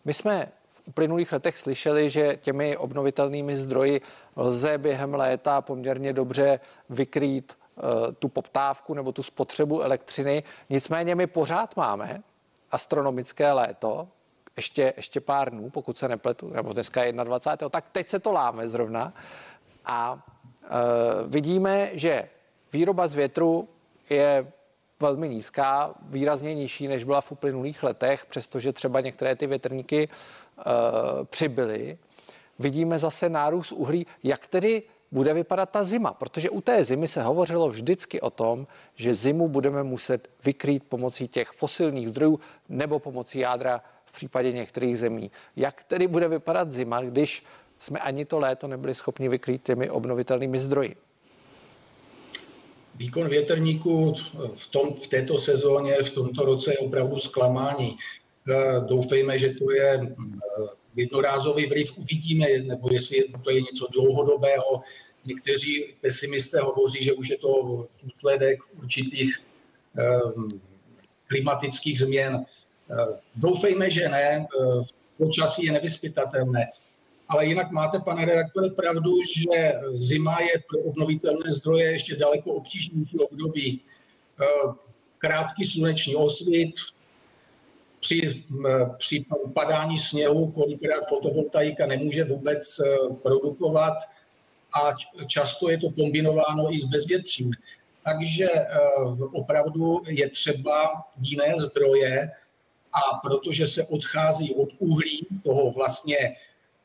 my 0.05 0.15
jsme 0.15 0.49
uplynulých 0.87 1.33
letech 1.33 1.59
slyšeli, 1.59 2.11
že 2.11 2.37
těmi 2.37 2.77
obnovitelnými 2.77 3.57
zdroji 3.57 4.01
lze 4.37 4.79
během 4.79 5.15
léta 5.15 5.61
poměrně 5.61 6.13
dobře 6.13 6.61
vykrýt 6.91 7.59
uh, 7.77 7.83
tu 8.19 8.29
poptávku 8.29 8.95
nebo 8.95 9.13
tu 9.13 9.23
spotřebu 9.23 9.83
elektřiny. 9.83 10.43
Nicméně 10.71 11.15
my 11.15 11.27
pořád 11.27 11.77
máme 11.77 12.23
astronomické 12.71 13.53
léto, 13.53 14.09
ještě, 14.57 14.93
ještě 14.97 15.21
pár 15.21 15.51
dnů, 15.51 15.71
pokud 15.71 15.99
se 15.99 16.09
nepletu, 16.09 16.51
nebo 16.51 16.73
dneska 16.73 17.05
je 17.05 17.13
21. 17.13 17.69
tak 17.69 17.85
teď 17.93 18.09
se 18.09 18.19
to 18.19 18.33
láme 18.33 18.69
zrovna. 18.69 19.13
A 19.85 20.13
uh, 20.13 20.21
vidíme, 21.27 21.91
že 21.93 22.29
výroba 22.73 23.09
z 23.09 23.15
větru 23.15 23.69
je 24.11 24.53
velmi 25.01 25.29
nízká, 25.29 25.95
výrazně 26.03 26.55
nižší, 26.55 26.89
než 26.89 27.05
byla 27.05 27.21
v 27.21 27.33
uplynulých 27.33 27.83
letech, 27.83 28.27
přestože 28.27 28.73
třeba 28.73 29.01
některé 29.01 29.37
ty 29.37 29.47
větrníky 29.47 30.09
uh, 30.09 30.65
přibyly. 31.25 31.99
Vidíme 32.59 32.99
zase 32.99 33.29
nárůst 33.29 33.73
uhlí. 33.73 34.07
Jak 34.23 34.47
tedy 34.47 34.83
bude 35.13 35.35
vypadat 35.35 35.71
ta 35.71 35.85
zima? 35.85 36.13
Protože 36.13 36.51
u 36.51 36.61
té 36.61 36.85
zimy 36.85 37.09
se 37.09 37.23
hovořilo 37.23 37.69
vždycky 37.69 38.21
o 38.21 38.31
tom, 38.31 38.67
že 38.95 39.15
zimu 39.15 39.49
budeme 39.49 39.83
muset 39.83 40.29
vykrýt 40.45 40.85
pomocí 40.89 41.29
těch 41.29 41.49
fosilních 41.49 42.09
zdrojů 42.09 42.41
nebo 42.69 42.99
pomocí 42.99 43.39
jádra 43.39 43.83
v 44.05 44.13
případě 44.13 44.53
některých 44.53 44.99
zemí. 44.99 45.31
Jak 45.57 45.85
tedy 45.85 46.07
bude 46.09 46.29
vypadat 46.29 46.73
zima, 46.73 47.01
když 47.01 47.45
jsme 47.79 47.99
ani 47.99 48.25
to 48.25 48.39
léto 48.39 48.69
nebyli 48.69 48.95
schopni 48.95 49.29
vykrýt 49.29 49.63
těmi 49.63 49.91
obnovitelnými 49.91 50.59
zdroji? 50.59 50.97
Výkon 52.97 53.29
větrníků 53.29 54.15
v, 54.57 54.69
tom, 54.69 54.95
v 54.95 55.07
této 55.07 55.39
sezóně, 55.39 55.97
v 56.03 56.11
tomto 56.11 56.45
roce 56.45 56.71
je 56.73 56.79
opravdu 56.79 57.19
zklamání. 57.19 57.97
Eh, 58.51 58.81
doufejme, 58.89 59.39
že 59.39 59.55
to 59.55 59.73
je 59.73 60.01
eh, 60.03 60.67
jednorázový 60.97 61.67
vliv, 61.67 61.99
uvidíme, 61.99 62.47
nebo 62.59 62.89
jestli 62.93 63.25
to 63.45 63.51
je 63.51 63.61
něco 63.61 63.87
dlouhodobého. 63.93 64.81
Někteří 65.25 65.95
pesimisté 66.01 66.61
hovoří, 66.61 67.05
že 67.05 67.13
už 67.13 67.29
je 67.29 67.39
to 67.39 67.87
důsledek 68.03 68.59
určitých 68.83 69.43
eh, 69.99 70.21
klimatických 71.27 72.01
změn. 72.01 72.45
Doufejme, 73.35 73.91
že 73.91 74.09
ne. 74.09 74.47
Počasí 75.19 75.67
je 75.67 75.73
nevyspytatelné. 75.73 76.67
Ale 77.29 77.47
jinak 77.47 77.71
máte, 77.71 77.99
pane 78.01 78.25
redaktore, 78.25 78.71
pravdu, 78.71 79.13
že 79.37 79.73
zima 79.95 80.41
je 80.41 80.63
pro 80.71 80.79
obnovitelné 80.79 81.53
zdroje 81.53 81.91
ještě 81.91 82.17
daleko 82.17 82.53
obtížnější 82.53 83.19
období. 83.19 83.81
Eh, 84.43 84.73
krátký 85.19 85.65
sluneční 85.65 86.17
osvit, 86.17 86.75
při, 88.01 88.45
eh, 88.69 88.87
při 88.99 89.25
padání 89.55 89.99
sněhu 89.99 90.51
kolikrát 90.51 91.09
fotovoltaika 91.09 91.87
nemůže 91.87 92.25
vůbec 92.25 92.81
eh, 92.81 93.15
produkovat 93.23 93.95
a 94.73 94.93
často 95.27 95.71
je 95.71 95.79
to 95.79 95.91
kombinováno 95.91 96.75
i 96.75 96.81
s 96.81 96.85
bezvětřím. 96.85 97.51
Takže 98.05 98.49
opravdu 99.33 100.03
je 100.09 100.31
třeba 100.31 101.05
jiné 101.21 101.55
zdroje 101.59 102.31
a 102.93 103.19
protože 103.29 103.67
se 103.67 103.85
odchází 103.85 104.55
od 104.55 104.69
uhlí, 104.79 105.27
toho 105.45 105.73
vlastně 105.73 106.37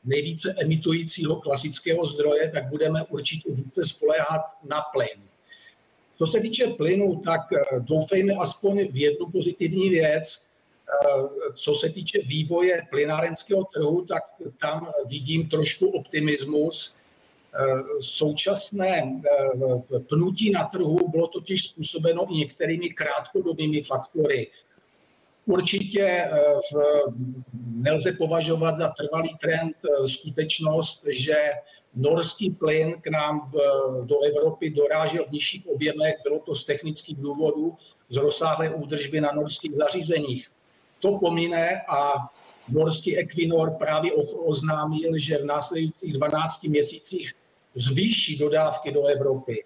nejvíce 0.04 0.54
emitujícího 0.60 1.36
klasického 1.36 2.06
zdroje, 2.06 2.50
tak 2.50 2.68
budeme 2.68 3.04
určitě 3.04 3.52
více 3.52 3.84
spoléhat 3.84 4.42
na 4.68 4.80
plyn. 4.80 5.22
Co 6.22 6.26
se 6.26 6.40
týče 6.40 6.66
plynu, 6.66 7.22
tak 7.24 7.40
eh, 7.52 7.80
doufejme 7.80 8.34
aspoň 8.34 8.88
v 8.92 8.96
jednu 8.96 9.26
pozitivní 9.26 9.90
věc. 9.90 10.48
Eh, 10.88 11.22
co 11.54 11.74
se 11.74 11.88
týče 11.88 12.18
vývoje 12.18 12.86
plynárenského 12.90 13.64
trhu, 13.64 14.04
tak 14.04 14.22
tam 14.60 14.92
vidím 15.06 15.48
trošku 15.48 15.88
optimismus. 15.88 16.96
Eh, 17.54 17.82
současné 18.00 19.20
pnutí 20.08 20.50
na 20.50 20.64
trhu 20.64 21.08
bylo 21.08 21.26
totiž 21.26 21.64
způsobeno 21.64 22.26
i 22.30 22.34
některými 22.34 22.90
krátkodobými 22.90 23.82
faktory. 23.82 24.50
Určitě 25.46 26.02
eh, 26.02 26.30
nelze 27.74 28.12
považovat 28.12 28.74
za 28.74 28.92
trvalý 28.98 29.36
trend 29.42 29.76
eh, 29.84 30.08
skutečnost, 30.08 31.02
že 31.10 31.36
norský 31.94 32.50
plyn 32.50 33.00
k 33.00 33.06
nám 33.06 33.52
do 34.04 34.22
Evropy 34.22 34.70
dorážel 34.70 35.24
v 35.28 35.32
nižších 35.32 35.66
objemech. 35.66 36.14
Bylo 36.22 36.38
to 36.38 36.54
z 36.54 36.64
technických 36.64 37.16
důvodů, 37.16 37.76
z 38.08 38.16
rozsáhlé 38.16 38.70
údržby 38.70 39.20
na 39.20 39.32
norských 39.32 39.72
zařízeních. 39.74 40.50
To 41.00 41.18
pomine 41.18 41.80
a 41.88 42.12
norský 42.68 43.18
Equinor 43.18 43.70
právě 43.70 44.12
oznámil, 44.46 45.18
že 45.18 45.38
v 45.38 45.44
následujících 45.44 46.12
12 46.12 46.62
měsících 46.62 47.32
zvýší 47.74 48.38
dodávky 48.38 48.92
do 48.92 49.06
Evropy. 49.06 49.64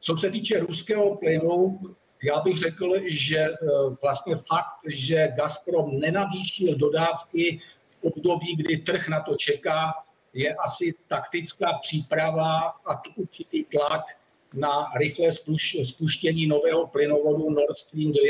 Co 0.00 0.16
se 0.16 0.30
týče 0.30 0.60
ruského 0.60 1.16
plynu, 1.16 1.80
já 2.22 2.40
bych 2.40 2.58
řekl, 2.58 2.94
že 3.06 3.38
eh, 3.38 3.56
vlastně 4.02 4.36
fakt, 4.36 4.78
že 4.86 5.28
Gazprom 5.36 6.00
nenavýšil 6.00 6.76
dodávky 6.76 7.60
v 7.90 8.04
období, 8.04 8.56
kdy 8.56 8.76
trh 8.76 9.08
na 9.08 9.20
to 9.20 9.36
čeká, 9.36 9.94
je 10.32 10.54
asi 10.54 10.94
taktická 11.08 11.78
příprava 11.82 12.58
a 12.86 13.02
určitý 13.16 13.64
tlak 13.64 14.02
na 14.54 14.92
rychlé 14.96 15.32
spuštění 15.84 16.46
nového 16.46 16.86
plynovodu 16.86 17.50
Nord 17.50 17.78
Stream 17.78 18.12
2. 18.12 18.20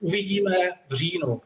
Uvidíme 0.00 0.56
v 0.88 0.94
říjnu. 0.94 1.42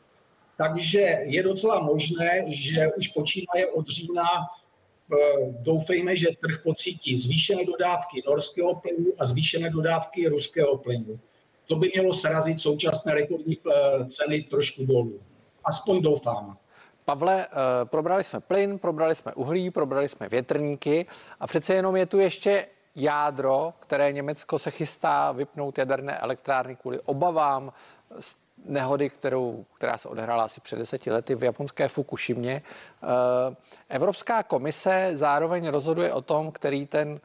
Takže 0.57 1.19
je 1.23 1.43
docela 1.43 1.81
možné, 1.81 2.45
že 2.49 2.89
už 2.97 3.09
počínaje 3.09 3.67
od 3.67 3.89
října 3.89 4.23
eh, 4.23 5.17
doufejme, 5.61 6.17
že 6.17 6.27
trh 6.41 6.63
pocítí 6.63 7.17
zvýšené 7.17 7.65
dodávky 7.65 8.23
norského 8.27 8.75
plynu 8.75 9.13
a 9.19 9.27
zvýšené 9.27 9.71
dodávky 9.71 10.29
ruského 10.29 10.79
plynu 10.79 11.21
to 11.67 11.77
by 11.77 11.91
mělo 11.95 12.15
srazit 12.15 12.61
současné 12.61 13.15
rekordní 13.15 13.59
eh, 13.59 14.05
ceny 14.05 14.43
trošku 14.43 14.87
dolů. 14.87 15.21
Aspoň 15.65 16.03
doufám. 16.03 16.57
Pavle, 17.05 17.47
eh, 17.47 17.49
probrali 17.85 18.25
jsme 18.25 18.41
plyn, 18.41 18.79
probrali 18.79 19.15
jsme 19.15 19.35
uhlí, 19.35 19.71
probrali 19.71 20.09
jsme 20.09 20.29
větrníky 20.29 21.07
a 21.41 21.47
přece 21.47 21.75
jenom 21.75 21.97
je 21.97 22.07
tu 22.07 22.19
ještě 22.19 22.67
jádro, 22.95 23.73
které 23.81 24.13
Německo 24.13 24.59
se 24.59 24.71
chystá 24.71 25.33
vypnout 25.33 25.79
jaderné 25.79 26.19
elektrárny 26.19 26.77
kvůli 26.77 27.01
obavám 27.01 27.73
z 28.21 28.37
nehody, 28.65 29.11
kterou, 29.11 29.65
která 29.75 29.99
se 29.99 30.09
odehrála 30.09 30.45
asi 30.45 30.61
před 30.61 30.79
deseti 30.79 31.11
lety 31.11 31.35
v 31.35 31.45
japonské 31.45 31.89
Fukushimě. 31.89 32.63
Eh, 33.03 33.55
Evropská 33.89 34.43
komise 34.43 35.11
zároveň 35.15 35.69
rozhoduje 35.69 36.13
o 36.13 36.23
tom, 36.23 36.53
který 36.53 36.87
ten 36.87 37.21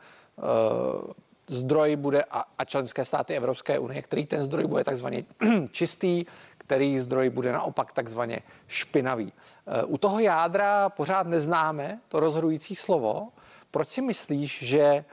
zdroj 1.48 1.96
bude, 1.96 2.24
a, 2.24 2.46
a 2.58 2.66
členské 2.66 3.06
státy 3.06 3.36
Evropské 3.36 3.80
unie, 3.80 4.02
který 4.02 4.26
ten 4.26 4.44
zdroj 4.44 4.68
bude 4.68 4.84
takzvaně 4.84 5.24
čistý, 5.72 6.26
který 6.58 7.00
zdroj 7.00 7.30
bude 7.30 7.52
naopak 7.52 7.92
takzvaně 7.92 8.40
špinavý. 8.68 9.34
E, 9.68 9.84
u 9.84 9.98
toho 9.98 10.20
jádra 10.20 10.90
pořád 10.90 11.28
neznáme 11.28 12.00
to 12.08 12.20
rozhodující 12.20 12.76
slovo. 12.76 13.28
Proč 13.72 13.90
si 13.90 14.02
myslíš, 14.02 14.64
že 14.64 15.06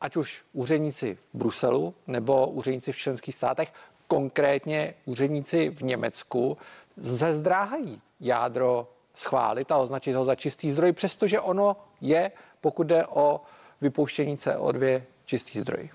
ať 0.00 0.16
už 0.16 0.44
úředníci 0.52 1.18
v 1.34 1.38
Bruselu 1.38 1.94
nebo 2.06 2.46
úředníci 2.46 2.92
v 2.92 2.96
členských 2.96 3.34
státech, 3.34 3.72
konkrétně 4.08 4.94
úředníci 5.04 5.70
v 5.70 5.82
Německu, 5.82 6.58
se 7.02 7.34
zdráhají 7.34 8.00
jádro 8.20 8.88
schválit 9.14 9.72
a 9.72 9.76
označit 9.76 10.12
ho 10.12 10.24
za 10.24 10.34
čistý 10.34 10.72
zdroj, 10.72 10.92
přestože 10.92 11.40
ono 11.40 11.76
je, 12.00 12.32
pokud 12.60 12.86
jde 12.86 13.06
o 13.06 13.40
vypouštění 13.80 14.36
CO2 14.36 15.02
čistý 15.24 15.60
zdroj? 15.60 15.90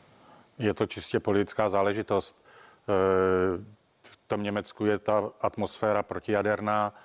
Je 0.60 0.74
to 0.74 0.86
čistě 0.86 1.20
politická 1.20 1.70
záležitost. 1.70 2.42
E, 2.42 2.94
v 4.04 4.20
tom 4.28 4.44
Německu 4.44 4.86
je 4.86 5.00
ta 5.00 5.30
atmosféra 5.42 6.04
protijaderná 6.04 6.94
e, 6.94 6.96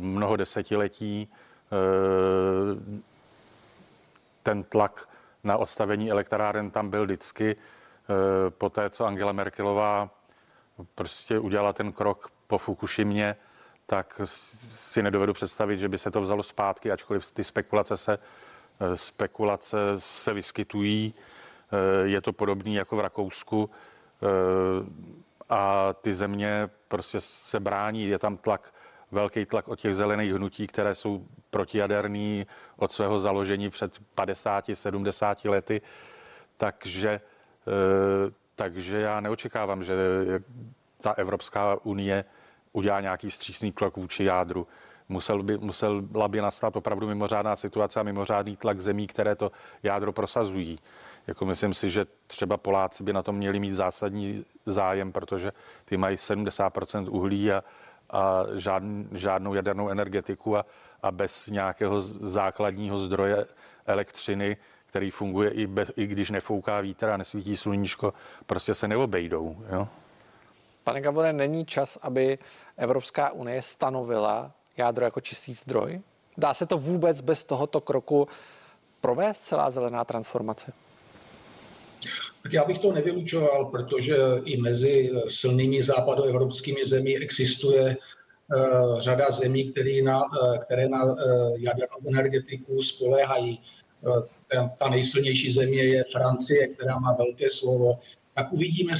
mnoho 0.00 0.36
desetiletí. 0.36 1.22
E, 1.22 1.28
ten 4.42 4.62
tlak 4.62 5.08
na 5.44 5.56
odstavení 5.56 6.10
elektráren 6.10 6.70
tam 6.70 6.90
byl 6.90 7.04
vždycky. 7.04 7.56
Po 8.58 8.70
té, 8.70 8.90
co 8.90 9.04
Angela 9.04 9.32
Merkelová 9.32 10.10
prostě 10.94 11.38
udělala 11.38 11.72
ten 11.72 11.92
krok 11.92 12.30
po 12.46 12.58
Fukushimě, 12.58 13.36
tak 13.86 14.20
si 14.68 15.02
nedovedu 15.02 15.32
představit, 15.32 15.78
že 15.78 15.88
by 15.88 15.98
se 15.98 16.10
to 16.10 16.20
vzalo 16.20 16.42
zpátky, 16.42 16.92
ačkoliv 16.92 17.30
ty 17.30 17.44
spekulace 17.44 17.96
se 17.96 18.18
spekulace 18.94 19.78
se 19.96 20.32
vyskytují. 20.32 21.14
Eh, 21.72 22.08
je 22.08 22.20
to 22.20 22.32
podobné 22.32 22.70
jako 22.70 22.96
v 22.96 23.00
Rakousku 23.00 23.70
eh, 24.22 24.26
a 25.48 25.92
ty 25.92 26.14
země 26.14 26.70
prostě 26.88 27.20
se 27.20 27.60
brání. 27.60 28.06
Je 28.06 28.18
tam 28.18 28.36
tlak, 28.36 28.74
velký 29.12 29.46
tlak 29.46 29.68
od 29.68 29.80
těch 29.80 29.94
zelených 29.94 30.34
hnutí, 30.34 30.66
které 30.66 30.94
jsou 30.94 31.26
protijaderný 31.50 32.46
od 32.76 32.92
svého 32.92 33.18
založení 33.18 33.70
před 33.70 34.00
50-70 34.16 35.50
lety. 35.50 35.80
Takže, 36.56 37.20
takže 38.54 39.00
já 39.00 39.20
neočekávám, 39.20 39.84
že 39.84 39.94
ta 41.00 41.10
Evropská 41.10 41.76
unie 41.82 42.24
udělá 42.72 43.00
nějaký 43.00 43.30
vstřícný 43.30 43.72
krok 43.72 43.96
vůči 43.96 44.24
jádru 44.24 44.66
musel 45.08 45.42
by, 45.42 45.58
musela 45.58 46.28
by 46.28 46.40
nastat 46.40 46.76
opravdu 46.76 47.06
mimořádná 47.06 47.56
situace 47.56 48.00
a 48.00 48.02
mimořádný 48.02 48.56
tlak 48.56 48.80
zemí, 48.80 49.06
které 49.06 49.36
to 49.36 49.52
jádro 49.82 50.12
prosazují. 50.12 50.78
Jako 51.26 51.44
myslím 51.44 51.74
si, 51.74 51.90
že 51.90 52.06
třeba 52.26 52.56
Poláci 52.56 53.04
by 53.04 53.12
na 53.12 53.22
tom 53.22 53.36
měli 53.36 53.58
mít 53.58 53.74
zásadní 53.74 54.44
zájem, 54.66 55.12
protože 55.12 55.52
ty 55.84 55.96
mají 55.96 56.16
70% 56.16 57.06
uhlí 57.10 57.52
a, 57.52 57.64
a 58.10 58.42
žádn, 58.54 59.02
žádnou 59.12 59.54
jadernou 59.54 59.88
energetiku 59.88 60.56
a, 60.56 60.66
a 61.02 61.10
bez 61.10 61.46
nějakého 61.46 62.00
základního 62.00 62.98
zdroje 62.98 63.46
elektřiny, 63.86 64.56
který 64.86 65.10
funguje 65.10 65.50
i, 65.50 65.66
bez, 65.66 65.92
i 65.96 66.06
když 66.06 66.30
nefouká 66.30 66.80
vítr 66.80 67.08
a 67.08 67.16
nesvítí 67.16 67.56
sluníčko, 67.56 68.14
prostě 68.46 68.74
se 68.74 68.88
neobejdou. 68.88 69.56
Jo? 69.72 69.88
Pane 70.84 71.00
Gavore, 71.00 71.32
není 71.32 71.64
čas, 71.66 71.98
aby 72.02 72.38
Evropská 72.76 73.30
unie 73.30 73.62
stanovila 73.62 74.52
jádro 74.76 75.04
jako 75.04 75.20
čistý 75.20 75.54
zdroj? 75.54 76.00
Dá 76.38 76.54
se 76.54 76.66
to 76.66 76.78
vůbec 76.78 77.20
bez 77.20 77.44
tohoto 77.44 77.80
kroku 77.80 78.28
provést 79.00 79.40
celá 79.40 79.70
zelená 79.70 80.04
transformace? 80.04 80.72
Tak 82.42 82.52
já 82.52 82.64
bych 82.64 82.78
to 82.78 82.92
nevylučoval, 82.92 83.64
protože 83.64 84.16
i 84.44 84.56
mezi 84.56 85.10
silnými 85.28 85.82
západoevropskými 85.82 86.84
zemí 86.84 87.16
existuje 87.16 87.96
uh, 87.96 89.00
řada 89.00 89.30
zemí, 89.30 89.72
které 89.72 90.02
na, 90.02 90.22
které 90.64 90.88
na 90.88 91.04
uh, 91.04 91.16
jadernou 91.58 91.96
energetiku 92.08 92.82
spoléhají. 92.82 93.60
Ta 94.78 94.88
nejsilnější 94.88 95.52
země 95.52 95.82
je 95.82 96.04
Francie, 96.12 96.68
která 96.68 96.98
má 96.98 97.12
velké 97.12 97.50
slovo. 97.50 97.98
Tak 98.34 98.52
uvidíme, 98.52 98.94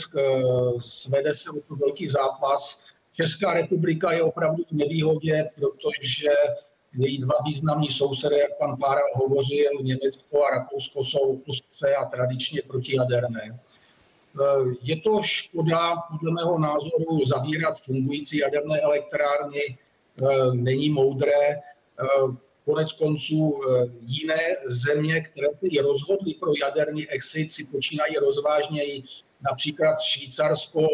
svede 0.78 1.34
se 1.34 1.50
o 1.50 1.60
to 1.68 1.76
velký 1.76 2.08
zápas 2.08 2.83
Česká 3.16 3.52
republika 3.52 4.12
je 4.12 4.22
opravdu 4.22 4.64
v 4.64 4.72
nevýhodě, 4.72 5.50
protože 5.54 6.28
její 6.98 7.18
dva 7.18 7.34
významní 7.46 7.90
sousedy, 7.90 8.38
jak 8.38 8.58
pan 8.58 8.76
Páral 8.76 9.08
hovořil, 9.14 9.70
Německo 9.82 10.44
a 10.44 10.50
Rakousko 10.50 11.04
jsou 11.04 11.40
ostře 11.48 11.94
a 11.94 12.04
tradičně 12.04 12.62
protijaderné. 12.62 13.60
Je 14.82 15.00
to 15.00 15.22
škoda, 15.22 15.94
podle 16.10 16.32
mého 16.32 16.58
názoru, 16.58 17.24
zavírat 17.26 17.80
fungující 17.80 18.38
jaderné 18.38 18.80
elektrárny 18.80 19.78
není 20.52 20.90
moudré. 20.90 21.60
Konec 22.64 22.92
konců 22.92 23.60
jiné 24.00 24.40
země, 24.66 25.20
které 25.20 25.48
i 25.62 25.80
rozhodly 25.80 26.34
pro 26.34 26.50
jaderný 26.60 27.08
exit, 27.08 27.52
si 27.52 27.64
počínají 27.64 28.16
rozvážněji. 28.16 29.02
Například 29.50 30.00
Švýcarsko 30.00 30.88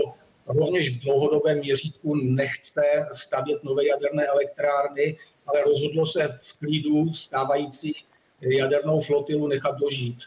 rovněž 0.56 0.90
v 0.90 1.00
dlouhodobém 1.00 1.58
měřítku 1.58 2.14
nechce 2.14 2.82
stavět 3.12 3.64
nové 3.64 3.86
jaderné 3.86 4.26
elektrárny, 4.26 5.18
ale 5.46 5.62
rozhodlo 5.62 6.06
se 6.06 6.38
v 6.42 6.58
klidu 6.58 7.14
stávající 7.14 7.94
jadernou 8.40 9.00
flotilu 9.00 9.46
nechat 9.48 9.76
dožít. 9.76 10.18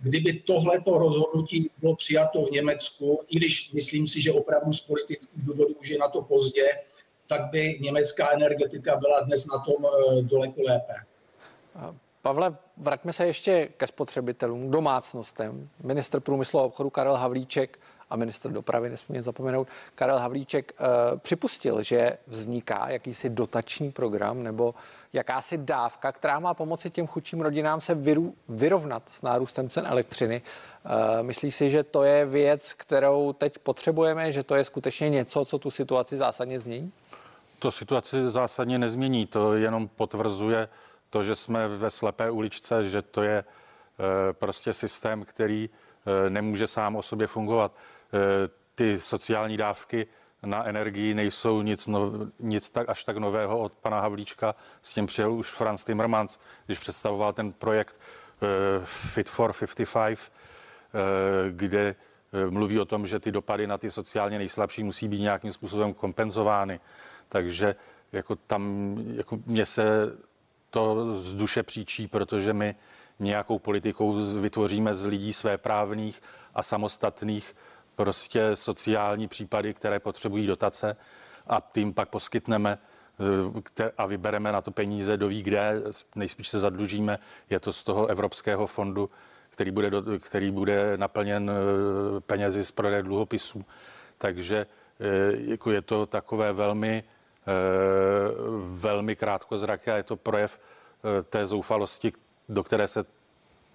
Kdyby 0.00 0.32
tohleto 0.32 0.98
rozhodnutí 0.98 1.70
bylo 1.78 1.96
přijato 1.96 2.44
v 2.44 2.50
Německu, 2.50 3.20
i 3.28 3.36
když 3.36 3.72
myslím 3.72 4.08
si, 4.08 4.20
že 4.20 4.32
opravdu 4.32 4.72
z 4.72 4.80
politických 4.80 5.28
důvodů 5.36 5.74
už 5.74 5.88
je 5.88 5.98
na 5.98 6.08
to 6.08 6.22
pozdě, 6.22 6.68
tak 7.28 7.50
by 7.50 7.78
německá 7.80 8.32
energetika 8.32 8.96
byla 8.96 9.20
dnes 9.20 9.46
na 9.46 9.58
tom 9.58 9.86
eh, 9.86 10.22
daleko 10.22 10.62
lépe. 10.62 10.94
Pavle, 12.22 12.56
vraťme 12.76 13.12
se 13.12 13.26
ještě 13.26 13.68
ke 13.76 13.86
spotřebitelům, 13.86 14.70
domácnostem. 14.70 15.68
Minister 15.82 16.20
průmyslu 16.20 16.60
a 16.60 16.62
obchodu 16.62 16.90
Karel 16.90 17.14
Havlíček 17.14 17.78
a 18.12 18.16
minister 18.16 18.52
dopravy, 18.52 18.90
nesmíme 18.90 19.22
zapomenout, 19.22 19.68
Karel 19.94 20.18
Havlíček 20.18 20.72
uh, 20.72 21.18
připustil, 21.18 21.82
že 21.82 22.18
vzniká 22.26 22.88
jakýsi 22.88 23.30
dotační 23.30 23.92
program 23.92 24.42
nebo 24.42 24.74
jakási 25.12 25.58
dávka, 25.58 26.12
která 26.12 26.38
má 26.38 26.54
pomoci 26.54 26.90
těm 26.90 27.06
chudším 27.06 27.40
rodinám 27.40 27.80
se 27.80 27.94
vyru, 27.94 28.34
vyrovnat 28.48 29.08
s 29.08 29.22
nárůstem 29.22 29.68
cen 29.68 29.86
elektřiny. 29.86 30.42
Uh, 30.84 30.92
myslí 31.22 31.50
si, 31.50 31.70
že 31.70 31.82
to 31.82 32.04
je 32.04 32.26
věc, 32.26 32.72
kterou 32.72 33.32
teď 33.32 33.58
potřebujeme, 33.58 34.32
že 34.32 34.42
to 34.42 34.54
je 34.54 34.64
skutečně 34.64 35.10
něco, 35.10 35.44
co 35.44 35.58
tu 35.58 35.70
situaci 35.70 36.16
zásadně 36.16 36.60
změní? 36.60 36.92
To 37.58 37.72
situaci 37.72 38.30
zásadně 38.30 38.78
nezmění, 38.78 39.26
to 39.26 39.54
jenom 39.54 39.88
potvrzuje 39.88 40.68
to, 41.10 41.24
že 41.24 41.34
jsme 41.34 41.68
ve 41.68 41.90
slepé 41.90 42.30
uličce, 42.30 42.88
že 42.88 43.02
to 43.02 43.22
je 43.22 43.44
uh, 43.44 44.06
prostě 44.32 44.72
systém, 44.74 45.24
který 45.24 45.70
nemůže 46.28 46.66
sám 46.66 46.96
o 46.96 47.02
sobě 47.02 47.26
fungovat. 47.26 47.72
Eh, 48.14 48.48
ty 48.74 49.00
sociální 49.00 49.56
dávky 49.56 50.06
na 50.42 50.64
energii 50.64 51.14
nejsou 51.14 51.62
nic, 51.62 51.86
no, 51.86 52.12
nic 52.40 52.70
tak, 52.70 52.88
až 52.88 53.04
tak 53.04 53.16
nového 53.16 53.58
od 53.58 53.76
pana 53.76 54.00
Havlíčka. 54.00 54.54
S 54.82 54.94
tím 54.94 55.06
přijel 55.06 55.32
už 55.32 55.50
Franz 55.50 55.84
Timmermans, 55.84 56.38
když 56.66 56.78
představoval 56.78 57.32
ten 57.32 57.52
projekt 57.52 58.00
uh, 58.00 58.84
Fit 58.84 59.30
for 59.30 59.52
55, 59.52 60.18
uh, 60.18 60.24
eh, 60.94 61.50
kde 61.50 61.94
mluví 62.50 62.80
o 62.80 62.84
tom, 62.84 63.06
že 63.06 63.20
ty 63.20 63.32
dopady 63.32 63.66
na 63.66 63.78
ty 63.78 63.90
sociálně 63.90 64.38
nejslabší 64.38 64.84
musí 64.84 65.08
být 65.08 65.20
nějakým 65.20 65.52
způsobem 65.52 65.94
kompenzovány. 65.94 66.80
Takže 67.28 67.74
jako 68.12 68.36
tam, 68.36 68.94
jako 69.14 69.38
mě 69.46 69.66
se 69.66 70.16
to 70.70 71.16
z 71.16 71.34
duše 71.34 71.62
příčí, 71.62 72.08
protože 72.08 72.52
my 72.52 72.74
nějakou 73.18 73.58
politikou 73.58 74.24
vytvoříme 74.40 74.94
z 74.94 75.04
lidí 75.04 75.32
své 75.32 75.58
právných 75.58 76.22
a 76.54 76.62
samostatných 76.62 77.54
prostě 77.96 78.56
sociální 78.56 79.28
případy, 79.28 79.74
které 79.74 80.00
potřebují 80.00 80.46
dotace 80.46 80.96
a 81.46 81.62
tím 81.72 81.94
pak 81.94 82.08
poskytneme 82.08 82.78
eh, 83.80 83.90
a 83.98 84.06
vybereme 84.06 84.52
na 84.52 84.60
to 84.60 84.70
peníze, 84.70 85.16
do 85.16 85.28
ví 85.28 85.42
kde, 85.42 85.82
nejspíš 86.14 86.48
se 86.48 86.60
zadlužíme, 86.60 87.18
je 87.50 87.60
to 87.60 87.72
z 87.72 87.84
toho 87.84 88.06
Evropského 88.06 88.66
fondu, 88.66 89.10
který 89.50 89.70
bude, 89.70 89.90
do, 89.90 90.02
který 90.20 90.50
bude 90.50 90.96
naplněn 90.96 91.50
eh, 91.50 92.20
penězi 92.20 92.64
z 92.64 92.70
prodeje 92.70 93.02
dluhopisů. 93.02 93.64
Takže 94.18 94.66
eh, 94.66 95.06
jako 95.36 95.70
je 95.70 95.82
to 95.82 96.06
takové 96.06 96.52
velmi, 96.52 97.04
velmi 98.64 99.16
krátkozraké 99.16 99.92
a 99.92 99.96
je 99.96 100.02
to 100.02 100.16
projev 100.16 100.60
té 101.30 101.46
zoufalosti, 101.46 102.12
do 102.48 102.64
které 102.64 102.88
se 102.88 103.04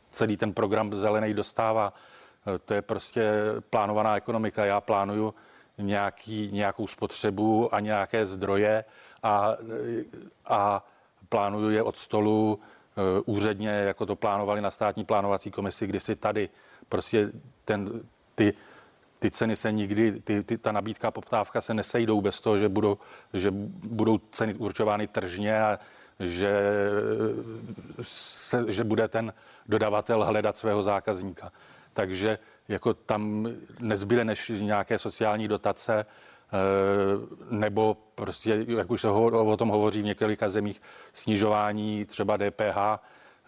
celý 0.09 0.37
ten 0.37 0.53
program 0.53 0.95
zelený 0.95 1.33
dostává. 1.33 1.93
To 2.65 2.73
je 2.73 2.81
prostě 2.81 3.31
plánovaná 3.69 4.17
ekonomika. 4.17 4.65
Já 4.65 4.81
plánuju 4.81 5.33
nějaký, 5.77 6.49
nějakou 6.51 6.87
spotřebu 6.87 7.75
a 7.75 7.79
nějaké 7.79 8.25
zdroje 8.25 8.83
a, 9.23 9.53
a 10.45 10.85
plánuju 11.29 11.69
je 11.69 11.83
od 11.83 11.97
stolu 11.97 12.59
eh, 12.59 13.21
úředně, 13.25 13.69
jako 13.69 14.05
to 14.05 14.15
plánovali 14.15 14.61
na 14.61 14.71
státní 14.71 15.05
plánovací 15.05 15.51
komisi, 15.51 15.87
kdy 15.87 15.99
si 15.99 16.15
tady 16.15 16.49
prostě 16.89 17.31
ten, 17.65 18.01
ty, 18.35 18.53
ty 19.19 19.31
ceny 19.31 19.55
se 19.55 19.71
nikdy, 19.71 20.11
ty, 20.11 20.43
ty, 20.43 20.57
ta 20.57 20.71
nabídka 20.71 21.07
a 21.07 21.11
poptávka 21.11 21.61
se 21.61 21.73
nesejdou 21.73 22.21
bez 22.21 22.41
toho, 22.41 22.57
že 22.57 22.69
budou, 22.69 22.97
že 23.33 23.51
budou 23.83 24.17
ceny 24.17 24.53
určovány 24.53 25.07
tržně 25.07 25.61
a 25.61 25.79
že, 26.19 26.61
se, 28.01 28.65
že 28.67 28.83
bude 28.83 29.07
ten 29.07 29.33
dodavatel 29.65 30.25
hledat 30.25 30.57
svého 30.57 30.83
zákazníka 30.83 31.51
takže 31.97 32.39
jako 32.67 32.93
tam 32.93 33.47
nezbyde 33.79 34.25
než 34.25 34.51
nějaké 34.59 34.99
sociální 34.99 35.47
dotace, 35.47 36.05
eh, 36.05 36.05
nebo 37.49 37.97
prostě, 38.15 38.65
jak 38.67 38.91
už 38.91 39.01
se 39.01 39.09
o 39.09 39.57
tom 39.57 39.69
hovoří 39.69 40.01
v 40.01 40.05
několika 40.13 40.49
zemích, 40.49 40.81
snižování 41.13 42.05
třeba 42.05 42.37
DPH, 42.37 42.99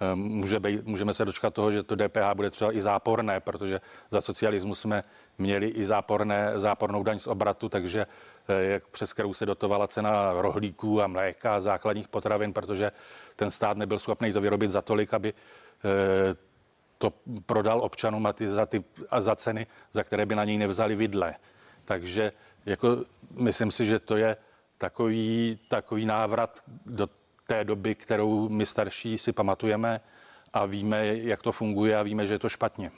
eh, 0.02 0.16
Může 0.16 0.60
být, 0.60 0.86
můžeme 0.86 1.14
se 1.14 1.26
dočkat 1.26 1.54
toho, 1.54 1.72
že 1.72 1.84
to 1.84 1.96
DPH 1.96 2.34
bude 2.36 2.50
třeba 2.50 2.74
i 2.74 2.82
záporné, 2.82 3.40
protože 3.40 3.80
za 4.12 4.22
socialismu 4.22 4.76
jsme 4.76 5.04
měli 5.38 5.68
i 5.68 5.86
záporné, 5.86 6.54
zápornou 6.56 7.04
daň 7.04 7.20
z 7.20 7.28
obratu, 7.28 7.70
takže 7.70 8.06
eh, 8.48 8.64
jak 8.64 8.88
přes 8.88 9.14
kterou 9.14 9.34
se 9.34 9.46
dotovala 9.46 9.88
cena 9.88 10.42
rohlíků 10.42 11.02
a 11.02 11.08
mléka 11.08 11.56
a 11.56 11.60
základních 11.60 12.08
potravin, 12.08 12.54
protože 12.54 12.92
ten 13.36 13.52
stát 13.52 13.78
nebyl 13.78 14.00
schopný 14.00 14.34
to 14.34 14.42
vyrobit 14.42 14.72
za 14.72 14.82
tolik, 14.82 15.14
aby 15.14 15.34
to 17.00 17.14
prodal 17.46 17.82
občanům 17.82 18.26
a, 18.26 18.34
ty, 18.34 18.50
za, 18.50 18.66
ty, 18.66 18.84
a 19.10 19.22
za 19.22 19.36
ceny, 19.36 19.68
za 19.94 20.04
které 20.04 20.26
by 20.26 20.36
na 20.36 20.44
něj 20.44 20.58
nevzali 20.58 20.96
vidle. 20.96 21.36
Takže 21.86 22.32
jako 22.66 22.98
myslím 23.32 23.72
si, 23.72 23.86
že 23.86 24.00
to 24.00 24.18
je 24.18 24.38
takový, 24.78 25.60
takový 25.68 26.06
návrat 26.06 26.60
do 26.86 27.10
té 27.48 27.64
doby, 27.64 27.96
kterou 27.96 28.50
my 28.50 28.66
starší 28.66 29.18
si 29.18 29.32
pamatujeme 29.32 30.02
a 30.54 30.66
víme, 30.66 31.08
jak 31.08 31.42
to 31.42 31.52
funguje 31.52 31.98
a 31.98 32.04
víme, 32.04 32.28
že 32.28 32.34
je 32.34 32.40
to 32.40 32.50
špatně. 32.50 32.92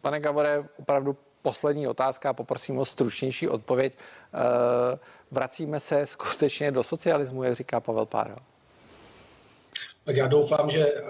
Pane 0.00 0.20
Gavore, 0.20 0.64
opravdu 0.78 1.16
poslední 1.42 1.88
otázka, 1.88 2.32
poprosím 2.32 2.78
o 2.78 2.84
stručnější 2.84 3.48
odpověď. 3.48 3.98
Eh, 3.98 4.98
vracíme 5.30 5.80
se 5.80 6.06
skutečně 6.06 6.72
do 6.72 6.82
socialismu, 6.82 7.42
jak 7.42 7.54
říká 7.54 7.80
Pavel 7.80 8.06
Pára? 8.06 8.36
Tak 10.04 10.16
já 10.16 10.26
doufám, 10.26 10.70
že 10.70 10.86
eh, 10.86 11.02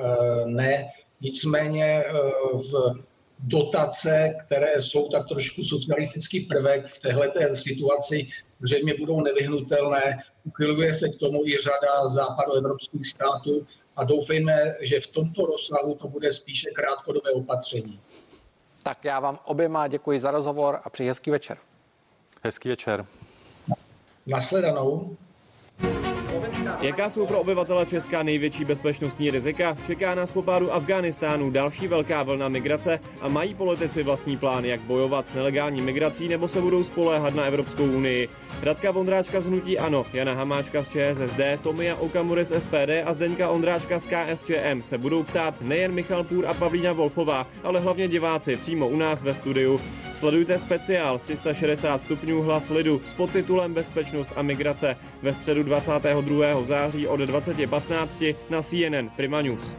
ne. 0.47 0.91
Nicméně 1.25 2.05
eh, 2.05 2.13
v 2.53 2.95
dotace, 3.39 4.35
které 4.47 4.83
jsou 4.83 5.09
tak 5.09 5.29
trošku 5.29 5.65
socialistický 5.65 6.41
prvek 6.41 6.87
v 6.87 6.99
této 6.99 7.57
situaci, 7.57 8.27
zřejmě 8.63 8.95
budou 8.99 9.21
nevyhnutelné. 9.21 10.23
Uchyluje 10.45 10.95
se 10.95 11.09
k 11.09 11.17
tomu 11.17 11.47
i 11.47 11.59
řada 11.59 12.09
západoevropských 12.09 13.07
států 13.07 13.67
a 13.97 14.05
doufejme, 14.05 14.75
že 14.81 15.01
v 15.01 15.07
tomto 15.07 15.47
rozsahu 15.47 15.95
to 15.95 16.09
bude 16.09 16.33
spíše 16.33 16.71
krátkodobé 16.71 17.31
opatření. 17.31 18.01
Tak 18.83 19.05
já 19.05 19.21
vám 19.21 19.39
oběma 19.45 19.89
děkuji 19.89 20.21
za 20.21 20.31
rozhovor 20.31 20.81
a 20.85 20.91
přeji 20.91 21.09
hezký 21.09 21.31
večer. 21.31 21.59
Hezký 22.43 22.69
večer. 22.69 23.07
Nasledanou. 24.27 25.17
Jaká 26.81 27.11
jsou 27.11 27.27
pro 27.27 27.41
obyvatele 27.41 27.87
Česka 27.87 28.23
největší 28.23 28.65
bezpečnostní 28.65 29.31
rizika? 29.31 29.77
Čeká 29.87 30.15
nás 30.15 30.31
po 30.31 30.43
pádu 30.43 30.73
Afghánistánu 30.73 31.51
další 31.51 31.89
velká 31.89 32.23
vlna 32.23 32.49
migrace 32.49 33.01
a 33.21 33.29
mají 33.29 33.55
politici 33.55 34.03
vlastní 34.03 34.37
plán, 34.37 34.65
jak 34.65 34.81
bojovat 34.81 35.27
s 35.27 35.33
nelegální 35.33 35.83
migrací 35.83 36.29
nebo 36.29 36.49
se 36.49 36.61
budou 36.61 36.85
spoléhat 36.85 37.35
na 37.35 37.45
Evropskou 37.45 37.85
unii. 37.85 38.29
Radka 38.63 38.91
Vondráčka 38.91 39.41
z 39.41 39.47
Hnutí 39.47 39.79
Ano, 39.79 40.07
Jana 40.13 40.35
Hamáčka 40.35 40.83
z 40.83 40.89
ČSSD, 40.89 41.41
Tomia 41.63 41.97
Okamury 41.97 42.45
z 42.45 42.61
SPD 42.61 42.91
a 43.05 43.13
Zdeňka 43.13 43.49
Ondráčka 43.49 43.99
z 43.99 44.07
KSČM 44.07 44.83
se 44.83 44.99
budou 44.99 45.23
ptát 45.23 45.61
nejen 45.61 45.93
Michal 45.93 46.25
Půr 46.25 46.47
a 46.47 46.55
Pavlína 46.55 46.93
Wolfová, 46.93 47.47
ale 47.63 47.81
hlavně 47.81 48.09
diváci 48.09 48.57
přímo 48.57 48.89
u 48.89 48.97
nás 48.97 49.23
ve 49.23 49.35
studiu. 49.35 49.81
Sledujte 50.25 50.59
speciál 50.59 51.19
360 51.19 51.99
stupňů 51.99 52.43
hlas 52.43 52.71
lidu 52.71 53.01
s 53.05 53.13
podtitulem 53.13 53.75
Bezpečnost 53.75 54.33
a 54.37 54.43
migrace 54.43 54.97
ve 55.23 55.35
středu 55.35 55.63
22. 55.63 56.65
září 56.65 57.07
od 57.07 57.21
20.15 57.21 58.37
na 58.51 58.63
CNN 58.63 59.11
Prima 59.17 59.43
News. 59.43 59.77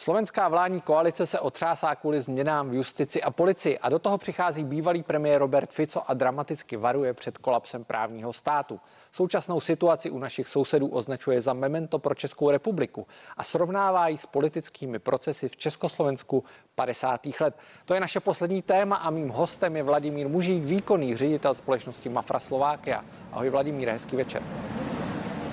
Slovenská 0.00 0.48
vládní 0.48 0.80
koalice 0.80 1.26
se 1.26 1.40
otřásá 1.40 1.94
kvůli 1.94 2.20
změnám 2.20 2.70
v 2.70 2.74
justici 2.74 3.22
a 3.22 3.30
policii 3.30 3.78
a 3.78 3.88
do 3.88 3.98
toho 3.98 4.18
přichází 4.18 4.64
bývalý 4.64 5.02
premiér 5.02 5.40
Robert 5.40 5.72
Fico 5.72 6.10
a 6.10 6.14
dramaticky 6.14 6.76
varuje 6.76 7.14
před 7.14 7.38
kolapsem 7.38 7.84
právního 7.84 8.32
státu. 8.32 8.80
Současnou 9.12 9.60
situaci 9.60 10.10
u 10.10 10.18
našich 10.18 10.48
sousedů 10.48 10.88
označuje 10.88 11.42
za 11.42 11.52
memento 11.52 11.98
pro 11.98 12.14
Českou 12.14 12.50
republiku 12.50 13.06
a 13.36 13.44
srovnává 13.44 14.08
ji 14.08 14.18
s 14.18 14.26
politickými 14.26 14.98
procesy 14.98 15.48
v 15.48 15.56
Československu 15.56 16.44
50. 16.74 17.20
let. 17.40 17.54
To 17.84 17.94
je 17.94 18.00
naše 18.00 18.20
poslední 18.20 18.62
téma 18.62 18.96
a 18.96 19.10
mým 19.10 19.28
hostem 19.28 19.76
je 19.76 19.82
Vladimír 19.82 20.28
Mužík, 20.28 20.64
výkonný 20.64 21.16
ředitel 21.16 21.54
společnosti 21.54 22.08
Mafra 22.08 22.40
Slovákia. 22.40 23.04
Ahoj 23.32 23.50
Vladimír, 23.50 23.88
hezký 23.88 24.16
večer. 24.16 24.42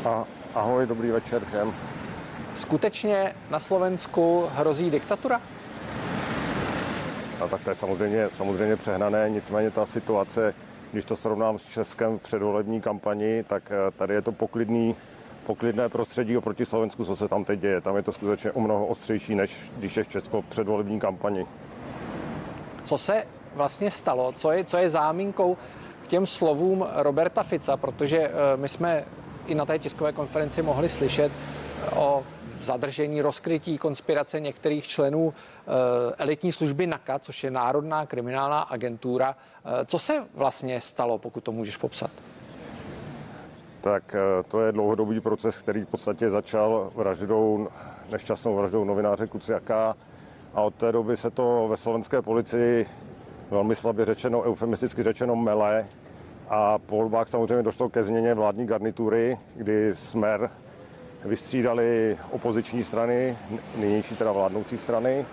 A, 0.05 0.25
ahoj, 0.53 0.85
dobrý 0.85 1.11
večer 1.11 1.45
všem. 1.45 1.94
Skutečně 2.55 3.33
na 3.49 3.59
Slovensku 3.59 4.45
hrozí 4.53 4.91
diktatura? 4.91 5.41
A 7.41 7.47
tak 7.47 7.63
to 7.63 7.69
je 7.69 7.75
samozřejmě, 7.75 8.29
samozřejmě 8.29 8.75
přehnané, 8.75 9.29
nicméně 9.29 9.71
ta 9.71 9.85
situace, 9.85 10.53
když 10.91 11.05
to 11.05 11.15
srovnám 11.15 11.59
s 11.59 11.65
Českem 11.65 12.19
v 12.19 12.21
předvolební 12.21 12.81
kampani, 12.81 13.43
tak 13.43 13.63
eh, 13.71 13.91
tady 13.91 14.13
je 14.13 14.21
to 14.21 14.31
poklidný, 14.31 14.95
poklidné 15.45 15.89
prostředí 15.89 16.37
oproti 16.37 16.65
Slovensku, 16.65 17.05
co 17.05 17.15
se 17.15 17.27
tam 17.27 17.45
teď 17.45 17.59
děje. 17.59 17.81
Tam 17.81 17.95
je 17.95 18.03
to 18.03 18.11
skutečně 18.11 18.51
o 18.51 18.59
mnoho 18.59 18.85
ostřejší, 18.85 19.35
než 19.35 19.71
když 19.77 19.97
je 19.97 20.03
v 20.03 20.07
Česko 20.07 20.41
předvolební 20.41 20.99
kampani. 20.99 21.45
Co 22.85 22.97
se 22.97 23.23
vlastně 23.55 23.91
stalo? 23.91 24.31
Co 24.31 24.51
je, 24.51 24.63
co 24.63 24.77
je 24.77 24.89
záminkou 24.89 25.57
k 26.03 26.07
těm 26.07 26.27
slovům 26.27 26.85
Roberta 26.95 27.43
Fica? 27.43 27.77
Protože 27.77 28.19
eh, 28.19 28.31
my 28.55 28.69
jsme 28.69 29.05
i 29.47 29.55
na 29.55 29.65
té 29.65 29.79
tiskové 29.79 30.11
konferenci 30.11 30.61
mohli 30.61 30.89
slyšet 30.89 31.31
o 31.95 32.23
zadržení, 32.65 33.21
rozkrytí 33.21 33.77
konspirace 33.77 34.39
některých 34.39 34.87
členů 34.87 35.33
eh, 35.33 35.71
elitní 36.17 36.51
služby 36.51 36.87
NAKA, 36.87 37.19
což 37.19 37.43
je 37.43 37.51
Národná 37.51 38.05
kriminální 38.05 38.65
agentura. 38.69 39.35
Eh, 39.65 39.85
co 39.85 39.99
se 39.99 40.25
vlastně 40.33 40.81
stalo, 40.81 41.17
pokud 41.17 41.43
to 41.43 41.51
můžeš 41.51 41.77
popsat? 41.77 42.11
Tak 43.81 44.15
eh, 44.15 44.43
to 44.43 44.61
je 44.61 44.71
dlouhodobý 44.71 45.19
proces, 45.21 45.57
který 45.57 45.81
v 45.81 45.87
podstatě 45.87 46.29
začal 46.29 46.91
vraždou, 46.95 47.67
nešťastnou 48.11 48.55
vraždou 48.55 48.83
novináře 48.83 49.27
Kuciaka 49.27 49.95
a 50.53 50.61
od 50.61 50.75
té 50.75 50.91
doby 50.91 51.17
se 51.17 51.31
to 51.31 51.67
ve 51.69 51.77
slovenské 51.77 52.21
policii 52.21 52.85
velmi 53.51 53.75
slabě 53.75 54.05
řečeno, 54.05 54.41
eufemisticky 54.41 55.03
řečeno 55.03 55.35
mele 55.35 55.87
a 56.49 56.77
po 56.77 56.95
volbách 56.95 57.27
samozřejmě 57.27 57.63
došlo 57.63 57.89
ke 57.89 58.03
změně 58.03 58.33
vládní 58.33 58.65
garnitury, 58.67 59.37
kdy 59.55 59.95
Smer 59.95 60.49
vystřídali 61.25 62.17
opoziční 62.31 62.83
strany, 62.83 63.37
nynější 63.77 64.15
teda 64.15 64.31
vládnoucí 64.31 64.77
strany 64.77 65.25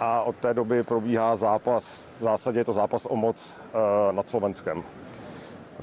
a 0.00 0.22
od 0.22 0.36
té 0.36 0.54
doby 0.54 0.82
probíhá 0.82 1.36
zápas, 1.36 2.04
v 2.20 2.24
zásadě 2.24 2.60
je 2.60 2.64
to 2.64 2.72
zápas 2.72 3.06
o 3.10 3.16
moc 3.16 3.54
e, 3.54 4.12
nad 4.12 4.28
Slovenskem, 4.28 4.84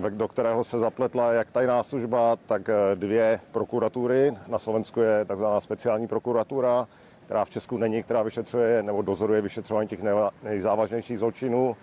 do 0.09 0.27
kterého 0.27 0.63
se 0.63 0.79
zapletla 0.79 1.31
jak 1.31 1.51
tajná 1.51 1.83
služba, 1.83 2.35
tak 2.45 2.69
eh, 2.69 2.95
dvě 2.95 3.39
prokuratury. 3.51 4.33
Na 4.47 4.59
Slovensku 4.59 4.99
je 4.99 5.25
takzvaná 5.25 5.59
speciální 5.59 6.07
prokuratura, 6.07 6.87
která 7.25 7.45
v 7.45 7.49
Česku 7.49 7.77
není, 7.77 8.03
která 8.03 8.21
vyšetřuje 8.21 8.83
nebo 8.83 9.01
dozoruje 9.01 9.41
vyšetřování 9.41 9.87
těch 9.87 9.99
nejzávažnějších 10.43 11.19
zločinů 11.19 11.75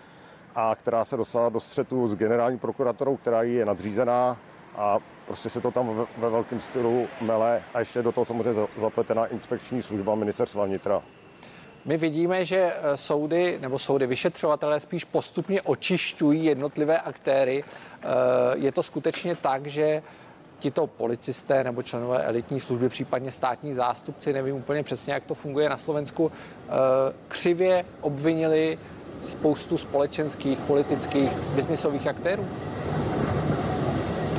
a 0.55 0.75
která 0.75 1.05
se 1.05 1.17
dostala 1.17 1.49
do 1.49 1.59
střetu 1.59 2.07
s 2.07 2.15
generální 2.15 2.59
prokuratorou, 2.59 3.17
která 3.17 3.43
je 3.43 3.65
nadřízená 3.65 4.37
a 4.75 4.97
prostě 5.31 5.49
se 5.49 5.61
to 5.61 5.71
tam 5.71 5.95
ve, 5.95 6.05
ve 6.17 6.29
velkém 6.29 6.61
stylu 6.61 7.07
mele 7.21 7.63
a 7.73 7.79
ještě 7.79 8.01
do 8.01 8.11
toho 8.11 8.25
samozřejmě 8.25 8.67
zapletená 8.77 9.25
inspekční 9.25 9.81
služba 9.81 10.15
ministerstva 10.15 10.65
vnitra. 10.65 11.01
My 11.85 11.97
vidíme, 11.97 12.45
že 12.45 12.57
eh, 12.57 12.97
soudy 12.97 13.57
nebo 13.61 13.79
soudy 13.79 14.07
vyšetřovatelé 14.07 14.79
spíš 14.79 15.05
postupně 15.05 15.61
očišťují 15.61 16.45
jednotlivé 16.45 16.99
aktéry. 16.99 17.63
Eh, 17.63 18.07
je 18.53 18.71
to 18.71 18.83
skutečně 18.83 19.35
tak, 19.35 19.67
že 19.67 20.03
tito 20.59 20.87
policisté 20.87 21.63
nebo 21.63 21.83
členové 21.83 22.23
elitní 22.23 22.59
služby, 22.59 22.89
případně 22.89 23.31
státní 23.31 23.73
zástupci, 23.73 24.33
nevím 24.33 24.55
úplně 24.55 24.83
přesně, 24.83 25.13
jak 25.13 25.23
to 25.23 25.33
funguje 25.33 25.69
na 25.69 25.77
Slovensku, 25.77 26.31
eh, 26.31 26.71
křivě 27.27 27.85
obvinili 28.01 28.79
spoustu 29.23 29.77
společenských, 29.77 30.59
politických, 30.59 31.31
biznisových 31.55 32.07
aktérů? 32.07 32.47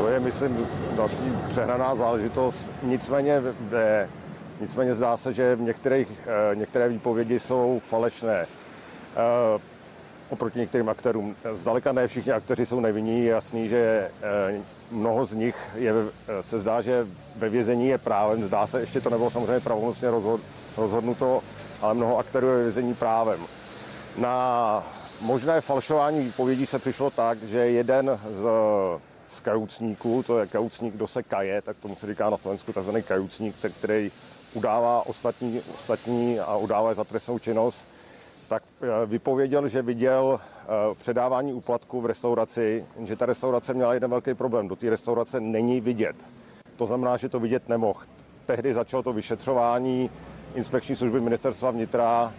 To 0.02 0.08
je, 0.08 0.20
myslím, 0.20 0.68
další 0.96 1.32
přehraná 1.48 1.94
záležitost. 1.94 2.72
Nicméně, 2.82 3.40
ve, 3.60 4.08
nicméně 4.60 4.94
zdá 4.94 5.16
se, 5.16 5.32
že 5.32 5.56
některých, 5.60 6.08
eh, 6.26 6.56
některé 6.56 6.88
výpovědi 6.88 7.38
jsou 7.38 7.80
falešné 7.84 8.36
eh, 8.36 9.60
oproti 10.30 10.58
některým 10.58 10.88
aktérům. 10.88 11.36
Zdaleka 11.52 11.92
ne 11.92 12.08
všichni 12.08 12.32
akteři 12.32 12.66
jsou 12.66 12.80
nevinní. 12.80 13.24
Je 13.24 13.30
jasný, 13.30 13.68
že 13.68 14.10
eh, 14.22 14.60
mnoho 14.90 15.26
z 15.26 15.34
nich 15.34 15.56
je, 15.74 15.92
se 16.40 16.58
zdá, 16.58 16.80
že 16.80 17.06
ve 17.36 17.48
vězení 17.48 17.88
je 17.88 17.98
právem. 17.98 18.44
Zdá 18.44 18.66
se, 18.66 18.80
ještě 18.80 19.00
to 19.00 19.10
nebylo 19.10 19.30
samozřejmě 19.30 19.60
pravomocně 19.60 20.10
rozhod, 20.10 20.40
rozhodnuto, 20.76 21.42
ale 21.82 21.94
mnoho 21.94 22.18
aktérů 22.18 22.46
je 22.46 22.56
ve 22.56 22.62
vězení 22.62 22.94
právem. 22.94 23.40
Na 24.16 24.86
možné 25.20 25.60
falšování 25.60 26.20
výpovědí 26.20 26.66
se 26.66 26.78
přišlo 26.78 27.10
tak, 27.10 27.42
že 27.42 27.58
jeden 27.58 28.20
z 28.30 28.48
z 29.32 29.40
kajucníků, 29.40 30.22
to 30.22 30.38
je 30.38 30.46
kajucník, 30.46 30.94
kdo 30.94 31.06
se 31.06 31.22
kaje, 31.22 31.62
tak 31.62 31.76
tomu 31.76 31.96
se 31.96 32.06
říká 32.06 32.30
na 32.30 32.36
Slovensku 32.36 32.72
takzvaný 32.72 33.02
kajucník, 33.02 33.56
který 33.80 34.12
udává 34.54 35.06
ostatní, 35.06 35.62
ostatní 35.74 36.40
a 36.40 36.56
udává 36.56 36.94
za 36.94 37.04
trestnou 37.04 37.38
činnost, 37.38 37.84
tak 38.48 38.62
eh, 38.82 39.06
vypověděl, 39.06 39.68
že 39.68 39.82
viděl 39.82 40.40
eh, 40.40 40.66
předávání 40.94 41.52
úplatku 41.52 42.00
v 42.00 42.06
restauraci, 42.06 42.84
že 43.04 43.16
ta 43.16 43.26
restaurace 43.26 43.74
měla 43.74 43.94
jeden 43.94 44.10
velký 44.10 44.34
problém. 44.34 44.68
Do 44.68 44.76
té 44.76 44.90
restaurace 44.90 45.40
není 45.40 45.80
vidět. 45.80 46.16
To 46.76 46.86
znamená, 46.86 47.16
že 47.16 47.28
to 47.28 47.40
vidět 47.40 47.68
nemohl. 47.68 48.00
Tehdy 48.46 48.74
začalo 48.74 49.02
to 49.02 49.12
vyšetřování 49.12 50.10
inspekční 50.54 50.96
služby 50.96 51.20
ministerstva 51.20 51.70
vnitra 51.70 52.32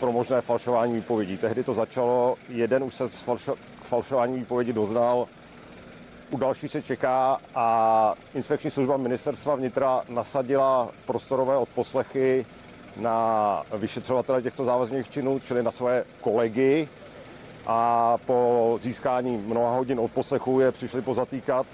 pro 0.00 0.12
možné 0.12 0.40
falšování 0.40 0.94
výpovědí. 0.94 1.36
Tehdy 1.36 1.64
to 1.64 1.74
začalo, 1.74 2.34
jeden 2.48 2.84
už 2.84 2.94
se 2.94 3.08
falšo, 3.08 3.54
falšování 3.82 4.38
výpovědi 4.38 4.72
doznal, 4.72 5.26
u 6.30 6.36
další 6.36 6.68
se 6.68 6.82
čeká 6.82 7.40
a 7.54 8.14
inspekční 8.34 8.70
služba 8.70 8.96
ministerstva 8.96 9.54
vnitra 9.54 10.02
nasadila 10.08 10.88
prostorové 11.06 11.56
odposlechy 11.56 12.46
na 12.96 13.62
vyšetřovatele 13.78 14.42
těchto 14.42 14.64
závazných 14.64 15.10
činů, 15.10 15.38
čili 15.38 15.62
na 15.62 15.70
své 15.70 16.04
kolegy 16.20 16.88
a 17.66 18.16
po 18.26 18.78
získání 18.82 19.36
mnoha 19.36 19.76
hodin 19.76 20.00
odposlechu 20.00 20.60
je 20.60 20.72
přišli 20.72 21.02
pozatýkat 21.02 21.66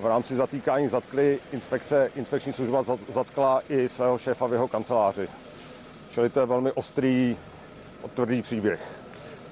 v 0.00 0.06
rámci 0.06 0.36
zatýkání 0.36 0.88
zatkli 0.88 1.38
inspekce, 1.52 2.10
inspekční 2.16 2.52
služba 2.52 2.84
zatkla 3.08 3.62
i 3.68 3.88
svého 3.88 4.18
šéfa 4.18 4.46
v 4.46 4.52
jeho 4.52 4.68
kanceláři. 4.68 5.28
Čili 6.10 6.30
to 6.30 6.40
je 6.40 6.46
velmi 6.46 6.72
ostrý, 6.72 7.36
tvrdý 8.14 8.42
příběh. 8.42 9.03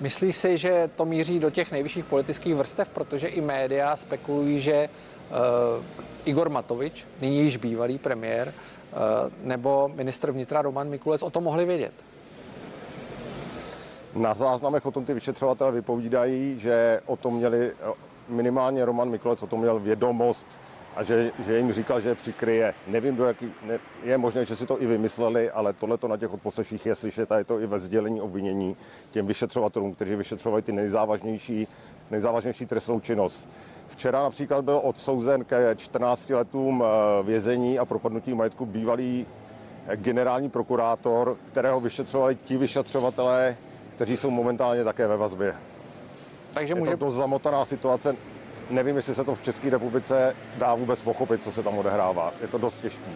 Myslíš 0.02 0.36
si, 0.36 0.56
že 0.56 0.90
to 0.96 1.04
míří 1.04 1.38
do 1.38 1.50
těch 1.50 1.72
nejvyšších 1.72 2.04
politických 2.04 2.54
vrstev, 2.54 2.88
protože 2.88 3.28
i 3.28 3.40
média 3.40 3.96
spekulují, 3.96 4.60
že 4.60 4.88
uh, 4.88 5.84
Igor 6.24 6.48
Matovič, 6.50 7.06
nyní 7.20 7.40
již 7.40 7.56
bývalý 7.56 7.98
premiér, 7.98 8.48
uh, 8.48 8.98
nebo 9.46 9.90
ministr 9.94 10.32
vnitra 10.32 10.62
Roman 10.62 10.88
Mikulec 10.88 11.22
o 11.22 11.30
tom 11.30 11.44
mohli 11.44 11.64
vědět? 11.64 11.92
Na 14.14 14.34
záznamech 14.34 14.86
o 14.86 14.90
tom 14.90 15.04
ty 15.04 15.14
vyšetřovatele 15.14 15.72
vypovídají, 15.72 16.58
že 16.58 17.00
o 17.06 17.16
tom 17.16 17.36
měli 17.36 17.72
minimálně 18.28 18.84
Roman 18.84 19.10
Mikulec 19.10 19.42
o 19.42 19.46
tom 19.46 19.60
měl 19.60 19.78
vědomost 19.78 20.58
a 20.96 21.02
že, 21.02 21.32
že 21.46 21.56
jim 21.56 21.72
říkal, 21.72 22.00
že 22.00 22.08
je 22.08 22.14
přikryje. 22.14 22.74
Nevím, 22.86 23.16
do 23.16 23.24
jaký, 23.24 23.52
ne, 23.62 23.78
je 24.02 24.18
možné, 24.18 24.44
že 24.44 24.56
si 24.56 24.66
to 24.66 24.82
i 24.82 24.86
vymysleli, 24.86 25.50
ale 25.50 25.72
tohle 25.72 25.98
to 25.98 26.08
na 26.08 26.16
těch 26.16 26.34
odposleších 26.34 26.86
je 26.86 26.94
slyšet 26.94 27.32
a 27.32 27.38
je 27.38 27.44
to 27.44 27.60
i 27.60 27.66
ve 27.66 27.78
sdělení 27.78 28.20
obvinění 28.20 28.76
těm 29.10 29.26
vyšetřovatelům, 29.26 29.94
kteří 29.94 30.16
vyšetřovali 30.16 30.62
ty 30.62 30.72
nejzávažnější, 30.72 31.68
nejzávažnější 32.10 32.66
trestnou 32.66 33.00
činnost. 33.00 33.48
Včera 33.86 34.22
například 34.22 34.64
byl 34.64 34.80
odsouzen 34.84 35.44
ke 35.44 35.76
14 35.76 36.30
letům 36.30 36.84
eh, 36.84 37.22
vězení 37.22 37.78
a 37.78 37.84
propadnutí 37.84 38.34
majetku 38.34 38.66
bývalý 38.66 39.26
eh, 39.86 39.96
generální 39.96 40.50
prokurátor, 40.50 41.36
kterého 41.46 41.80
vyšetřovali 41.80 42.36
ti 42.44 42.56
vyšetřovatelé, 42.56 43.56
kteří 43.90 44.16
jsou 44.16 44.30
momentálně 44.30 44.84
také 44.84 45.06
ve 45.06 45.16
vazbě. 45.16 45.54
Takže 46.54 46.74
může... 46.74 46.92
Je 46.92 46.96
to 46.96 47.04
dost 47.04 47.14
zamotaná 47.14 47.64
situace 47.64 48.16
nevím, 48.70 48.96
jestli 48.96 49.14
se 49.14 49.24
to 49.24 49.34
v 49.34 49.42
České 49.42 49.70
republice 49.70 50.36
dá 50.58 50.74
vůbec 50.74 51.02
pochopit, 51.02 51.42
co 51.42 51.52
se 51.52 51.62
tam 51.62 51.78
odehrává. 51.78 52.32
Je 52.40 52.48
to 52.48 52.58
dost 52.58 52.80
těžké. 52.80 53.10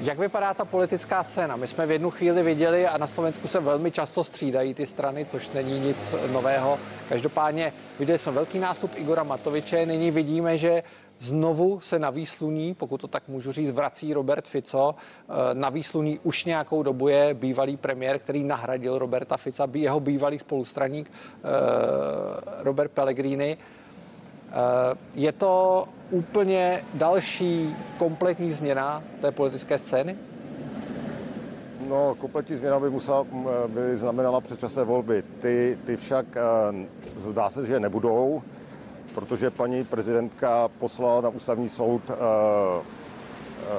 Jak 0.00 0.18
vypadá 0.18 0.54
ta 0.54 0.64
politická 0.64 1.24
scéna? 1.24 1.56
My 1.56 1.66
jsme 1.66 1.86
v 1.86 1.90
jednu 1.90 2.10
chvíli 2.10 2.42
viděli 2.42 2.86
a 2.86 2.98
na 2.98 3.06
Slovensku 3.06 3.48
se 3.48 3.60
velmi 3.60 3.90
často 3.90 4.24
střídají 4.24 4.74
ty 4.74 4.86
strany, 4.86 5.24
což 5.24 5.50
není 5.50 5.80
nic 5.80 6.14
nového. 6.32 6.78
Každopádně 7.08 7.72
viděli 7.98 8.18
jsme 8.18 8.32
velký 8.32 8.58
nástup 8.58 8.90
Igora 8.96 9.22
Matoviče, 9.22 9.86
nyní 9.86 10.10
vidíme, 10.10 10.58
že 10.58 10.82
Znovu 11.22 11.80
se 11.80 11.98
na 11.98 12.10
výsluní, 12.10 12.74
pokud 12.74 13.00
to 13.00 13.08
tak 13.08 13.28
můžu 13.28 13.52
říct, 13.52 13.70
vrací 13.70 14.14
Robert 14.14 14.48
Fico. 14.48 14.94
Eh, 14.94 15.54
na 15.54 15.70
výsluní 15.70 16.18
už 16.22 16.44
nějakou 16.44 16.82
dobu 16.82 17.08
je 17.08 17.34
bývalý 17.34 17.76
premiér, 17.76 18.18
který 18.18 18.44
nahradil 18.44 18.98
Roberta 18.98 19.36
Fica, 19.36 19.68
jeho 19.72 20.00
bývalý 20.00 20.38
spolustraník 20.38 21.10
eh, 21.10 21.48
Robert 22.64 22.92
Pellegrini. 22.92 23.56
Eh, 24.52 24.94
je 25.14 25.32
to 25.32 25.84
úplně 26.10 26.84
další 26.94 27.76
kompletní 27.98 28.52
změna 28.52 29.02
té 29.20 29.30
politické 29.30 29.78
scény? 29.78 30.16
No, 31.88 32.14
kompletní 32.14 32.56
změna 32.56 32.80
by, 32.80 32.90
musela, 32.90 33.26
by 33.68 33.96
znamenala 33.96 34.40
předčasné 34.40 34.84
volby. 34.84 35.22
Ty, 35.40 35.78
ty 35.84 35.96
však 35.96 36.26
eh, 36.36 36.40
zdá 37.16 37.50
se, 37.50 37.66
že 37.66 37.80
nebudou, 37.80 38.42
protože 39.14 39.50
paní 39.50 39.84
prezidentka 39.84 40.68
poslala 40.68 41.20
na 41.20 41.28
ústavní 41.28 41.68
soud 41.68 42.02
eh, 42.10 43.02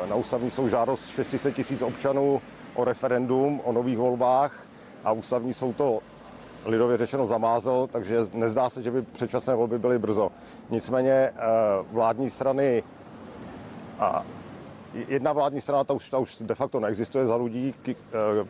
na 0.10 0.16
ústavní 0.16 0.50
soud 0.50 0.68
žádost 0.68 1.08
600 1.08 1.56
tisíc 1.56 1.82
občanů 1.82 2.42
o 2.76 2.84
referendum 2.84 3.62
o 3.64 3.72
nových 3.72 3.98
volbách 3.98 4.66
a 5.04 5.12
ústavní 5.12 5.54
soud 5.54 5.76
to 5.76 6.00
lidově 6.66 6.98
řečeno 6.98 7.28
zamázel, 7.28 7.88
takže 7.88 8.20
nezdá 8.34 8.70
se, 8.70 8.82
že 8.82 8.92
by 8.92 9.02
předčasné 9.02 9.56
volby 9.56 9.80
byly 9.80 10.00
brzo. 10.00 10.32
Nicméně 10.70 11.32
vládní 11.92 12.30
strany 12.30 12.84
a 14.00 14.26
jedna 15.08 15.34
vládní 15.34 15.62
strana, 15.62 15.84
ta 15.84 15.94
už, 15.94 16.10
ta 16.10 16.18
už 16.18 16.38
de 16.42 16.56
facto 16.56 16.80
neexistuje, 16.80 17.26
za 17.26 17.36
lidí 17.36 17.76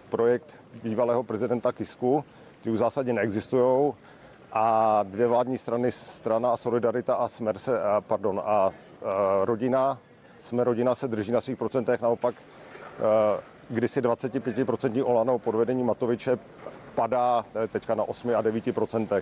projekt 0.10 0.60
bývalého 0.84 1.24
prezidenta 1.24 1.72
Kisku, 1.72 2.24
ty 2.62 2.70
už 2.70 2.76
v 2.76 2.80
zásadě 2.80 3.14
neexistují 3.14 3.94
a 4.54 5.00
dvě 5.04 5.28
vládní 5.28 5.58
strany, 5.58 5.92
strana 5.92 6.58
Solidarita 6.58 7.16
a 7.16 7.28
Smer 7.28 7.58
se, 7.58 7.80
pardon, 8.00 8.42
a, 8.46 8.52
a 8.52 8.72
rodina, 9.44 9.98
jsme 10.40 10.64
rodina 10.64 10.96
se 10.96 11.08
drží 11.08 11.32
na 11.32 11.42
svých 11.42 11.58
procentech, 11.58 12.02
naopak 12.02 12.36
kdysi 13.70 14.02
25% 14.02 15.04
Olano 15.06 15.40
pod 15.40 15.56
vedením 15.56 15.86
Matoviče 15.86 16.38
padá 16.96 17.46
teďka 17.68 17.96
na 17.96 18.04
8 18.04 18.36
a 18.36 18.42
9%. 18.42 19.22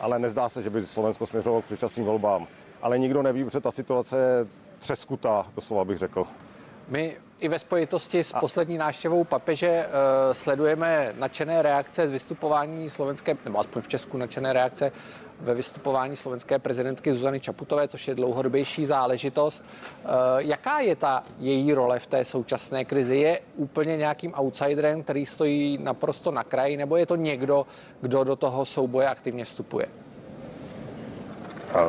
Ale 0.00 0.18
nezdá 0.18 0.48
se, 0.48 0.62
že 0.62 0.70
by 0.70 0.86
Slovensko 0.86 1.26
směřovalo 1.26 1.62
k 1.62 1.64
předčasným 1.64 2.06
volbám. 2.06 2.46
Ale 2.82 2.98
nikdo 2.98 3.22
neví, 3.22 3.44
protože 3.44 3.60
ta 3.60 3.70
situace 3.70 4.16
je 4.18 4.46
třeskutá, 4.78 5.46
doslova 5.54 5.84
bych 5.84 5.98
řekl. 5.98 6.26
My 6.88 7.16
i 7.40 7.48
ve 7.48 7.58
spojitosti 7.58 8.24
s 8.24 8.32
poslední 8.32 8.78
návštěvou 8.78 9.24
papeže 9.24 9.86
uh, 9.86 9.92
sledujeme 10.32 11.12
nadšené 11.18 11.62
reakce 11.62 12.08
z 12.08 12.12
vystupování 12.12 12.90
slovenské, 12.90 13.36
nebo 13.44 13.58
aspoň 13.58 13.82
v 13.82 13.88
Česku 13.88 14.18
nadšené 14.18 14.52
reakce 14.52 14.92
ve 15.40 15.54
vystupování 15.54 16.16
slovenské 16.16 16.58
prezidentky 16.58 17.12
Zuzany 17.12 17.40
Čaputové, 17.40 17.88
což 17.88 18.08
je 18.08 18.14
dlouhodobější 18.14 18.86
záležitost. 18.86 19.64
Uh, 20.04 20.10
jaká 20.38 20.80
je 20.80 20.96
ta 20.96 21.24
její 21.38 21.74
role 21.74 21.98
v 21.98 22.06
té 22.06 22.24
současné 22.24 22.84
krizi? 22.84 23.16
Je 23.16 23.40
úplně 23.56 23.96
nějakým 23.96 24.32
outsiderem, 24.38 25.02
který 25.02 25.26
stojí 25.26 25.78
naprosto 25.78 26.30
na 26.30 26.44
kraji, 26.44 26.76
nebo 26.76 26.96
je 26.96 27.06
to 27.06 27.16
někdo, 27.16 27.66
kdo 28.00 28.24
do 28.24 28.36
toho 28.36 28.64
souboje 28.64 29.08
aktivně 29.08 29.44
vstupuje? 29.44 29.86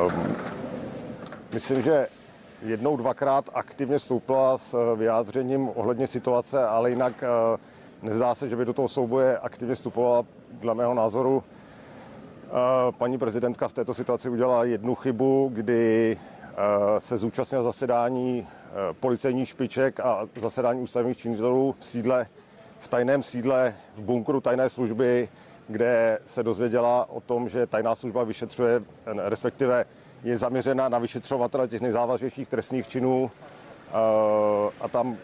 Um, 0.06 0.36
myslím, 1.52 1.82
že 1.82 2.06
jednou, 2.62 2.96
dvakrát 2.96 3.50
aktivně 3.54 3.98
vstoupila 3.98 4.58
s 4.58 4.74
eh, 4.74 4.96
vyjádřením 4.96 5.70
ohledně 5.74 6.06
situace, 6.06 6.66
ale 6.66 6.90
jinak 6.90 7.22
eh, 7.22 7.58
nezdá 8.02 8.34
se, 8.34 8.48
že 8.48 8.56
by 8.56 8.64
do 8.64 8.72
toho 8.72 8.88
souboje 8.88 9.38
aktivně 9.38 9.74
vstupovala. 9.74 10.24
Dle 10.52 10.74
mého 10.74 10.94
názoru 10.94 11.42
eh, 11.46 11.59
paní 12.90 13.18
prezidentka 13.18 13.68
v 13.68 13.72
této 13.72 13.94
situaci 13.94 14.28
udělala 14.28 14.64
jednu 14.64 14.94
chybu, 14.94 15.50
kdy 15.54 16.18
se 16.98 17.18
zúčastnila 17.18 17.62
zasedání 17.62 18.46
policejních 19.00 19.48
špiček 19.48 20.00
a 20.00 20.28
zasedání 20.36 20.80
ústavních 20.80 21.18
činitelů 21.18 21.74
v 21.80 21.84
sídle, 21.84 22.26
v 22.78 22.88
tajném 22.88 23.22
sídle, 23.22 23.74
v 23.96 24.00
bunkru 24.00 24.40
tajné 24.40 24.68
služby, 24.68 25.28
kde 25.68 26.18
se 26.26 26.42
dozvěděla 26.42 27.10
o 27.10 27.20
tom, 27.20 27.48
že 27.48 27.66
tajná 27.66 27.94
služba 27.94 28.24
vyšetřuje, 28.24 28.82
respektive 29.06 29.84
je 30.24 30.38
zaměřena 30.38 30.88
na 30.88 30.98
vyšetřovatele 30.98 31.68
těch 31.68 31.80
nejzávažnějších 31.80 32.48
trestných 32.48 32.88
činů. 32.88 33.30
Eh, 33.90 34.72
a 34.80 34.88
tam 34.88 35.16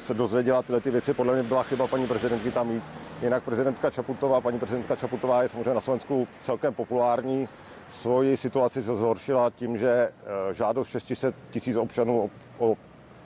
se 0.00 0.14
dozvěděla 0.14 0.62
tyhle 0.62 0.80
ty 0.80 0.90
věci. 0.90 1.14
Podle 1.14 1.34
mě 1.34 1.42
byla 1.42 1.62
chyba 1.62 1.86
paní 1.86 2.06
prezidentky 2.06 2.50
tam 2.50 2.70
jít. 2.70 2.82
Jinak 3.22 3.42
prezidentka 3.42 3.90
Čaputová, 3.90 4.40
paní 4.40 4.58
prezidentka 4.58 4.96
Čaputová 4.96 5.42
je 5.42 5.48
samozřejmě 5.48 5.74
na 5.74 5.80
Slovensku 5.80 6.28
celkem 6.40 6.74
populární. 6.74 7.48
Svoji 7.90 8.36
situaci 8.36 8.82
se 8.82 8.96
zhoršila 8.96 9.50
tím, 9.50 9.76
že 9.76 9.90
eh, 9.90 10.54
žádost 10.54 10.88
600 10.88 11.34
tisíc 11.50 11.76
občanů 11.76 12.30
o, 12.58 12.76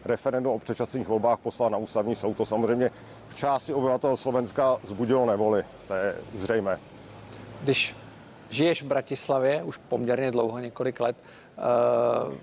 referendum 0.04 0.52
o 0.52 0.58
předčasných 0.58 1.08
volbách 1.08 1.38
poslala 1.38 1.70
na 1.70 1.78
ústavní 1.78 2.16
soud. 2.16 2.36
To 2.36 2.46
samozřejmě 2.46 2.90
v 3.28 3.34
části 3.34 3.74
obyvatel 3.74 4.16
Slovenska 4.16 4.76
zbudilo 4.82 5.26
nevoli. 5.26 5.64
To 5.88 5.94
je 5.94 6.16
zřejmé. 6.34 6.78
Když 7.62 7.96
žiješ 8.50 8.82
v 8.82 8.86
Bratislavě 8.86 9.62
už 9.62 9.76
poměrně 9.76 10.30
dlouho, 10.30 10.58
několik 10.58 11.00
let. 11.00 11.16
Eh, 11.58 11.62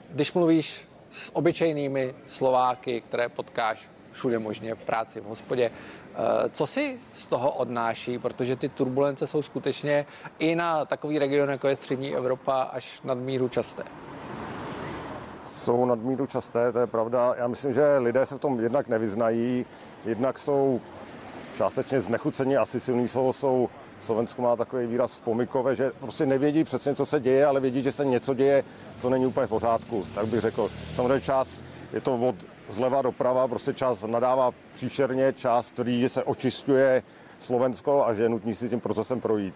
když 0.10 0.34
mluvíš 0.34 0.88
s 1.10 1.36
obyčejnými 1.36 2.16
Slováky, 2.28 3.02
které 3.02 3.30
potkáš 3.30 3.90
všude 4.12 4.40
možně 4.40 4.76
v 4.76 4.82
práci, 4.82 5.22
v 5.22 5.24
hospodě, 5.24 5.72
eh, 5.72 6.50
co 6.50 6.68
si 6.68 7.00
z 7.14 7.28
toho 7.28 7.52
odnáší, 7.52 8.20
protože 8.20 8.56
ty 8.56 8.70
turbulence 8.70 9.28
jsou 9.28 9.42
skutečně 9.42 10.06
i 10.40 10.56
na 10.56 10.86
takový 10.86 11.20
region, 11.20 11.50
jako 11.50 11.68
je 11.68 11.76
střední 11.76 12.16
Evropa, 12.16 12.62
až 12.62 13.02
nadmíru 13.02 13.50
časté. 13.50 13.84
Jsou 15.46 15.86
nadmíru 15.86 16.28
časté, 16.28 16.72
to 16.72 16.80
je 16.80 16.88
pravda. 16.88 17.34
Já 17.38 17.48
myslím, 17.48 17.74
že 17.74 17.98
lidé 17.98 18.26
se 18.26 18.36
v 18.36 18.40
tom 18.40 18.60
jednak 18.60 18.88
nevyznají, 18.88 19.66
jednak 20.06 20.40
jsou 20.40 20.82
částečně 21.58 22.02
znechucení, 22.02 22.58
asi 22.58 22.80
silný 22.80 23.08
slovo 23.08 23.34
jsou 23.34 23.70
Slovensko 24.02 24.42
má 24.42 24.56
takový 24.56 24.88
výraz 24.88 25.16
v 25.16 25.22
pomykové, 25.22 25.76
že 25.76 25.92
prostě 26.00 26.26
nevědí 26.26 26.64
přesně, 26.64 26.96
co 26.96 27.06
se 27.06 27.20
děje, 27.20 27.46
ale 27.46 27.60
vědí, 27.60 27.82
že 27.82 27.92
se 27.92 28.06
něco 28.06 28.34
děje, 28.34 28.64
co 29.02 29.10
není 29.10 29.26
úplně 29.26 29.48
v 29.48 29.50
pořádku, 29.50 30.06
tak 30.16 30.26
bych 30.26 30.40
řekl. 30.40 30.70
Samozřejmě 30.96 31.22
čas 31.22 31.62
je 31.94 32.02
to 32.02 32.18
od 32.18 32.36
zleva 32.72 33.02
doprava, 33.02 33.48
prostě 33.48 33.74
čas 33.74 34.04
nadává 34.04 34.52
příšerně, 34.74 35.34
čas 35.34 35.72
tvrdí, 35.72 36.02
že 36.02 36.10
se 36.10 36.24
očistuje 36.24 37.04
Slovensko 37.40 38.06
a 38.06 38.14
že 38.14 38.24
je 38.24 38.30
nutný 38.30 38.56
si 38.56 38.70
tím 38.70 38.80
procesem 38.80 39.22
projít. 39.22 39.56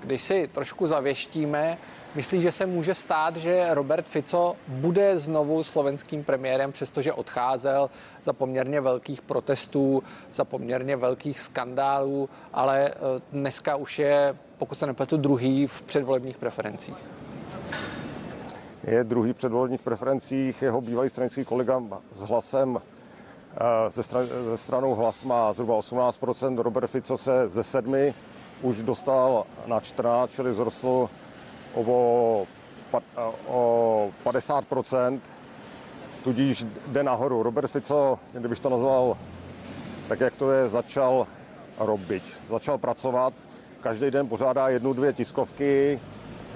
Když 0.00 0.22
si 0.22 0.48
trošku 0.52 0.86
zavěštíme, 0.86 1.78
Myslíš, 2.14 2.42
že 2.42 2.52
se 2.52 2.66
může 2.66 2.94
stát, 2.94 3.36
že 3.36 3.66
Robert 3.70 4.06
Fico 4.06 4.56
bude 4.68 5.18
znovu 5.18 5.64
slovenským 5.64 6.24
premiérem, 6.24 6.72
přestože 6.72 7.12
odcházel 7.12 7.90
za 8.24 8.32
poměrně 8.32 8.80
velkých 8.80 9.22
protestů, 9.22 10.02
za 10.34 10.44
poměrně 10.44 10.96
velkých 10.96 11.40
skandálů, 11.40 12.28
ale 12.52 12.88
eh, 12.88 12.94
dneska 13.32 13.76
už 13.76 13.98
je, 13.98 14.36
pokud 14.58 14.74
se 14.74 14.86
nepletu, 14.86 15.16
druhý 15.16 15.66
v 15.66 15.82
předvolebních 15.82 16.38
preferencích? 16.38 16.96
Je 18.88 19.04
druhý 19.04 19.32
předvolebních 19.32 19.82
preferencích. 19.82 20.62
Jeho 20.62 20.80
bývalý 20.80 21.08
stranický 21.08 21.44
kolega 21.44 21.82
s 22.12 22.20
hlasem 22.20 22.80
eh, 22.80 23.90
ze, 23.90 24.02
stran, 24.02 24.26
ze 24.50 24.56
stranou 24.56 24.94
hlas 24.94 25.24
má 25.24 25.52
zhruba 25.52 25.74
18%, 25.74 26.58
Robert 26.58 26.86
Fico 26.86 27.18
se 27.18 27.48
ze 27.48 27.64
sedmi 27.64 28.14
už 28.62 28.82
dostal 28.82 29.44
na 29.66 29.80
14, 29.80 30.30
čili 30.30 30.54
zrostl 30.54 31.08
o, 31.74 32.46
o 33.46 34.10
50% 34.24 35.20
tudíž 36.24 36.66
jde 36.86 37.02
nahoru. 37.02 37.42
Robert 37.42 37.68
Fico, 37.68 38.18
kdybych 38.32 38.60
to 38.60 38.68
nazval 38.68 39.16
tak, 40.08 40.20
jak 40.20 40.36
to 40.36 40.50
je, 40.50 40.68
začal 40.68 41.26
robit. 41.78 42.22
Začal 42.48 42.78
pracovat, 42.78 43.32
každý 43.80 44.10
den 44.10 44.28
pořádá 44.28 44.68
jednu, 44.68 44.92
dvě 44.92 45.12
tiskovky, 45.12 46.00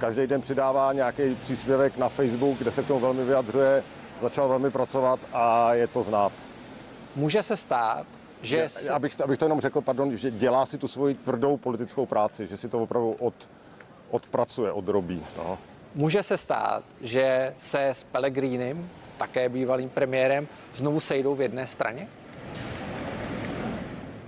každý 0.02 0.26
den 0.26 0.40
přidává 0.40 0.92
nějaký 0.92 1.34
příspěvek 1.34 1.98
na 1.98 2.08
Facebook, 2.08 2.58
kde 2.58 2.70
se 2.70 2.82
k 2.82 2.86
tomu 2.86 3.00
velmi 3.00 3.24
vyjadřuje, 3.24 3.82
začal 4.22 4.48
velmi 4.48 4.70
pracovat 4.70 5.20
a 5.32 5.74
je 5.74 5.86
to 5.86 6.02
znát. 6.02 6.32
Může 7.16 7.42
se 7.42 7.56
stát, 7.56 8.06
že... 8.40 8.58
Já, 8.58 8.68
se... 8.68 8.90
abych, 8.90 9.20
abych 9.20 9.38
to 9.38 9.44
jenom 9.44 9.60
řekl, 9.60 9.80
pardon, 9.80 10.16
že 10.16 10.30
dělá 10.30 10.66
si 10.66 10.78
tu 10.78 10.88
svoji 10.88 11.14
tvrdou 11.14 11.56
politickou 11.56 12.06
práci, 12.06 12.46
že 12.46 12.56
si 12.56 12.68
to 12.68 12.82
opravdu 12.82 13.16
od, 13.18 13.34
odpracuje, 14.10 14.72
odrobí. 14.72 15.22
No. 15.36 15.58
Může 15.94 16.22
se 16.22 16.36
stát, 16.36 16.82
že 17.00 17.54
se 17.58 17.88
s 17.88 18.04
Pellegrinem, 18.04 18.88
také 19.16 19.48
bývalým 19.48 19.88
premiérem, 19.88 20.48
znovu 20.74 21.00
sejdou 21.00 21.34
v 21.34 21.40
jedné 21.40 21.66
straně? 21.66 22.08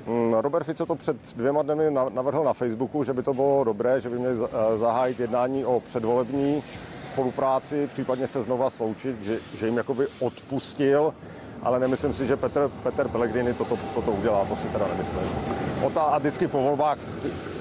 Mm, 0.06 0.34
Robert 0.34 0.64
Fico 0.64 0.86
to 0.86 0.94
před 0.94 1.36
dvěma 1.36 1.62
dny 1.62 1.90
navrhl 1.90 2.44
na 2.44 2.52
Facebooku, 2.52 3.04
že 3.04 3.12
by 3.12 3.22
to 3.22 3.34
bylo 3.34 3.64
dobré, 3.64 4.00
že 4.00 4.08
by 4.08 4.18
měli 4.18 4.36
eh, 4.44 4.78
zahájit 4.78 5.20
jednání 5.20 5.64
o 5.64 5.80
předvolební 5.80 6.62
spolupráci, 7.02 7.86
případně 7.86 8.26
se 8.26 8.42
znova 8.42 8.70
sloučit, 8.70 9.22
že, 9.22 9.38
že 9.54 9.66
jim 9.66 9.76
jakoby 9.76 10.06
odpustil, 10.20 11.14
ale 11.62 11.80
nemyslím 11.80 12.14
si, 12.14 12.26
že 12.26 12.36
Petr, 12.36 12.70
Petr 12.82 13.08
Pellegrini 13.08 13.54
toto, 13.54 13.78
toto 13.94 14.12
udělá, 14.12 14.44
to 14.44 14.56
si 14.56 14.68
teda 14.68 14.88
nemyslím. 14.88 15.20
Ota 15.82 16.02
a 16.02 16.18
vždycky 16.18 16.48
po 16.48 16.62
volbách 16.62 16.98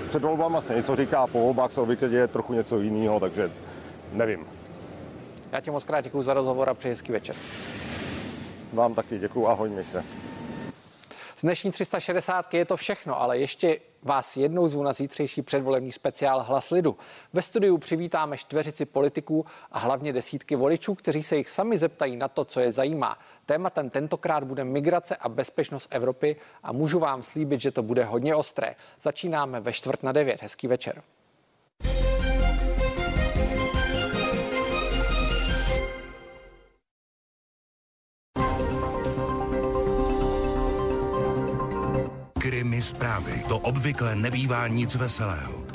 před 0.10 0.24
volbama 0.24 0.62
se 0.62 0.76
něco 0.76 0.96
říká, 0.96 1.28
po 1.28 1.40
volbách 1.40 1.72
se 1.72 1.82
obvykle 1.82 2.10
děje 2.10 2.28
trochu 2.28 2.54
něco 2.54 2.80
jiného, 2.80 3.20
takže 3.20 3.52
nevím. 4.14 4.46
Já 5.52 5.62
ti 5.62 5.72
moc 5.72 5.84
krát 5.84 6.02
děkuji 6.02 6.22
za 6.22 6.34
rozhovor 6.34 6.70
a 6.70 6.74
přeji 6.74 6.92
hezký 6.92 7.12
večer. 7.12 7.36
Vám 8.74 8.94
taky 8.94 9.20
děkuji, 9.20 9.48
ahoj, 9.48 9.70
měj 9.70 9.84
se. 9.84 10.04
Dnešní 11.44 11.72
360 11.72 12.54
je 12.54 12.66
to 12.66 12.78
všechno, 12.78 13.22
ale 13.22 13.38
ještě 13.38 13.80
vás 14.02 14.38
jednou 14.38 14.68
zvu 14.68 14.84
na 14.84 14.94
zítřejší 14.94 15.42
předvolební 15.42 15.92
speciál 15.92 16.44
Hlas 16.44 16.72
lidu. 16.72 16.98
Ve 17.34 17.42
studiu 17.42 17.78
přivítáme 17.78 18.38
čtveřici 18.38 18.86
politiků 18.86 19.46
a 19.72 19.80
hlavně 19.80 20.14
desítky 20.14 20.56
voličů, 20.56 20.96
kteří 20.96 21.24
se 21.24 21.38
jich 21.38 21.50
sami 21.50 21.78
zeptají 21.78 22.16
na 22.16 22.28
to, 22.28 22.46
co 22.46 22.60
je 22.60 22.72
zajímá. 22.72 23.20
Tématem 23.46 23.90
tentokrát 23.90 24.44
bude 24.44 24.64
migrace 24.64 25.16
a 25.16 25.30
bezpečnost 25.30 25.88
Evropy 25.92 26.36
a 26.64 26.72
můžu 26.72 27.00
vám 27.00 27.24
slíbit, 27.24 27.62
že 27.62 27.72
to 27.72 27.84
bude 27.84 28.04
hodně 28.04 28.36
ostré. 28.36 28.76
Začínáme 29.02 29.60
ve 29.60 29.74
čtvrt 29.74 30.04
na 30.04 30.12
devět. 30.12 30.42
Hezký 30.42 30.68
večer. 30.68 31.02
Zprávy. 42.94 43.44
To 43.50 43.58
obvykle 43.58 44.16
nebývá 44.16 44.68
nic 44.68 44.96
veselého. 44.96 45.74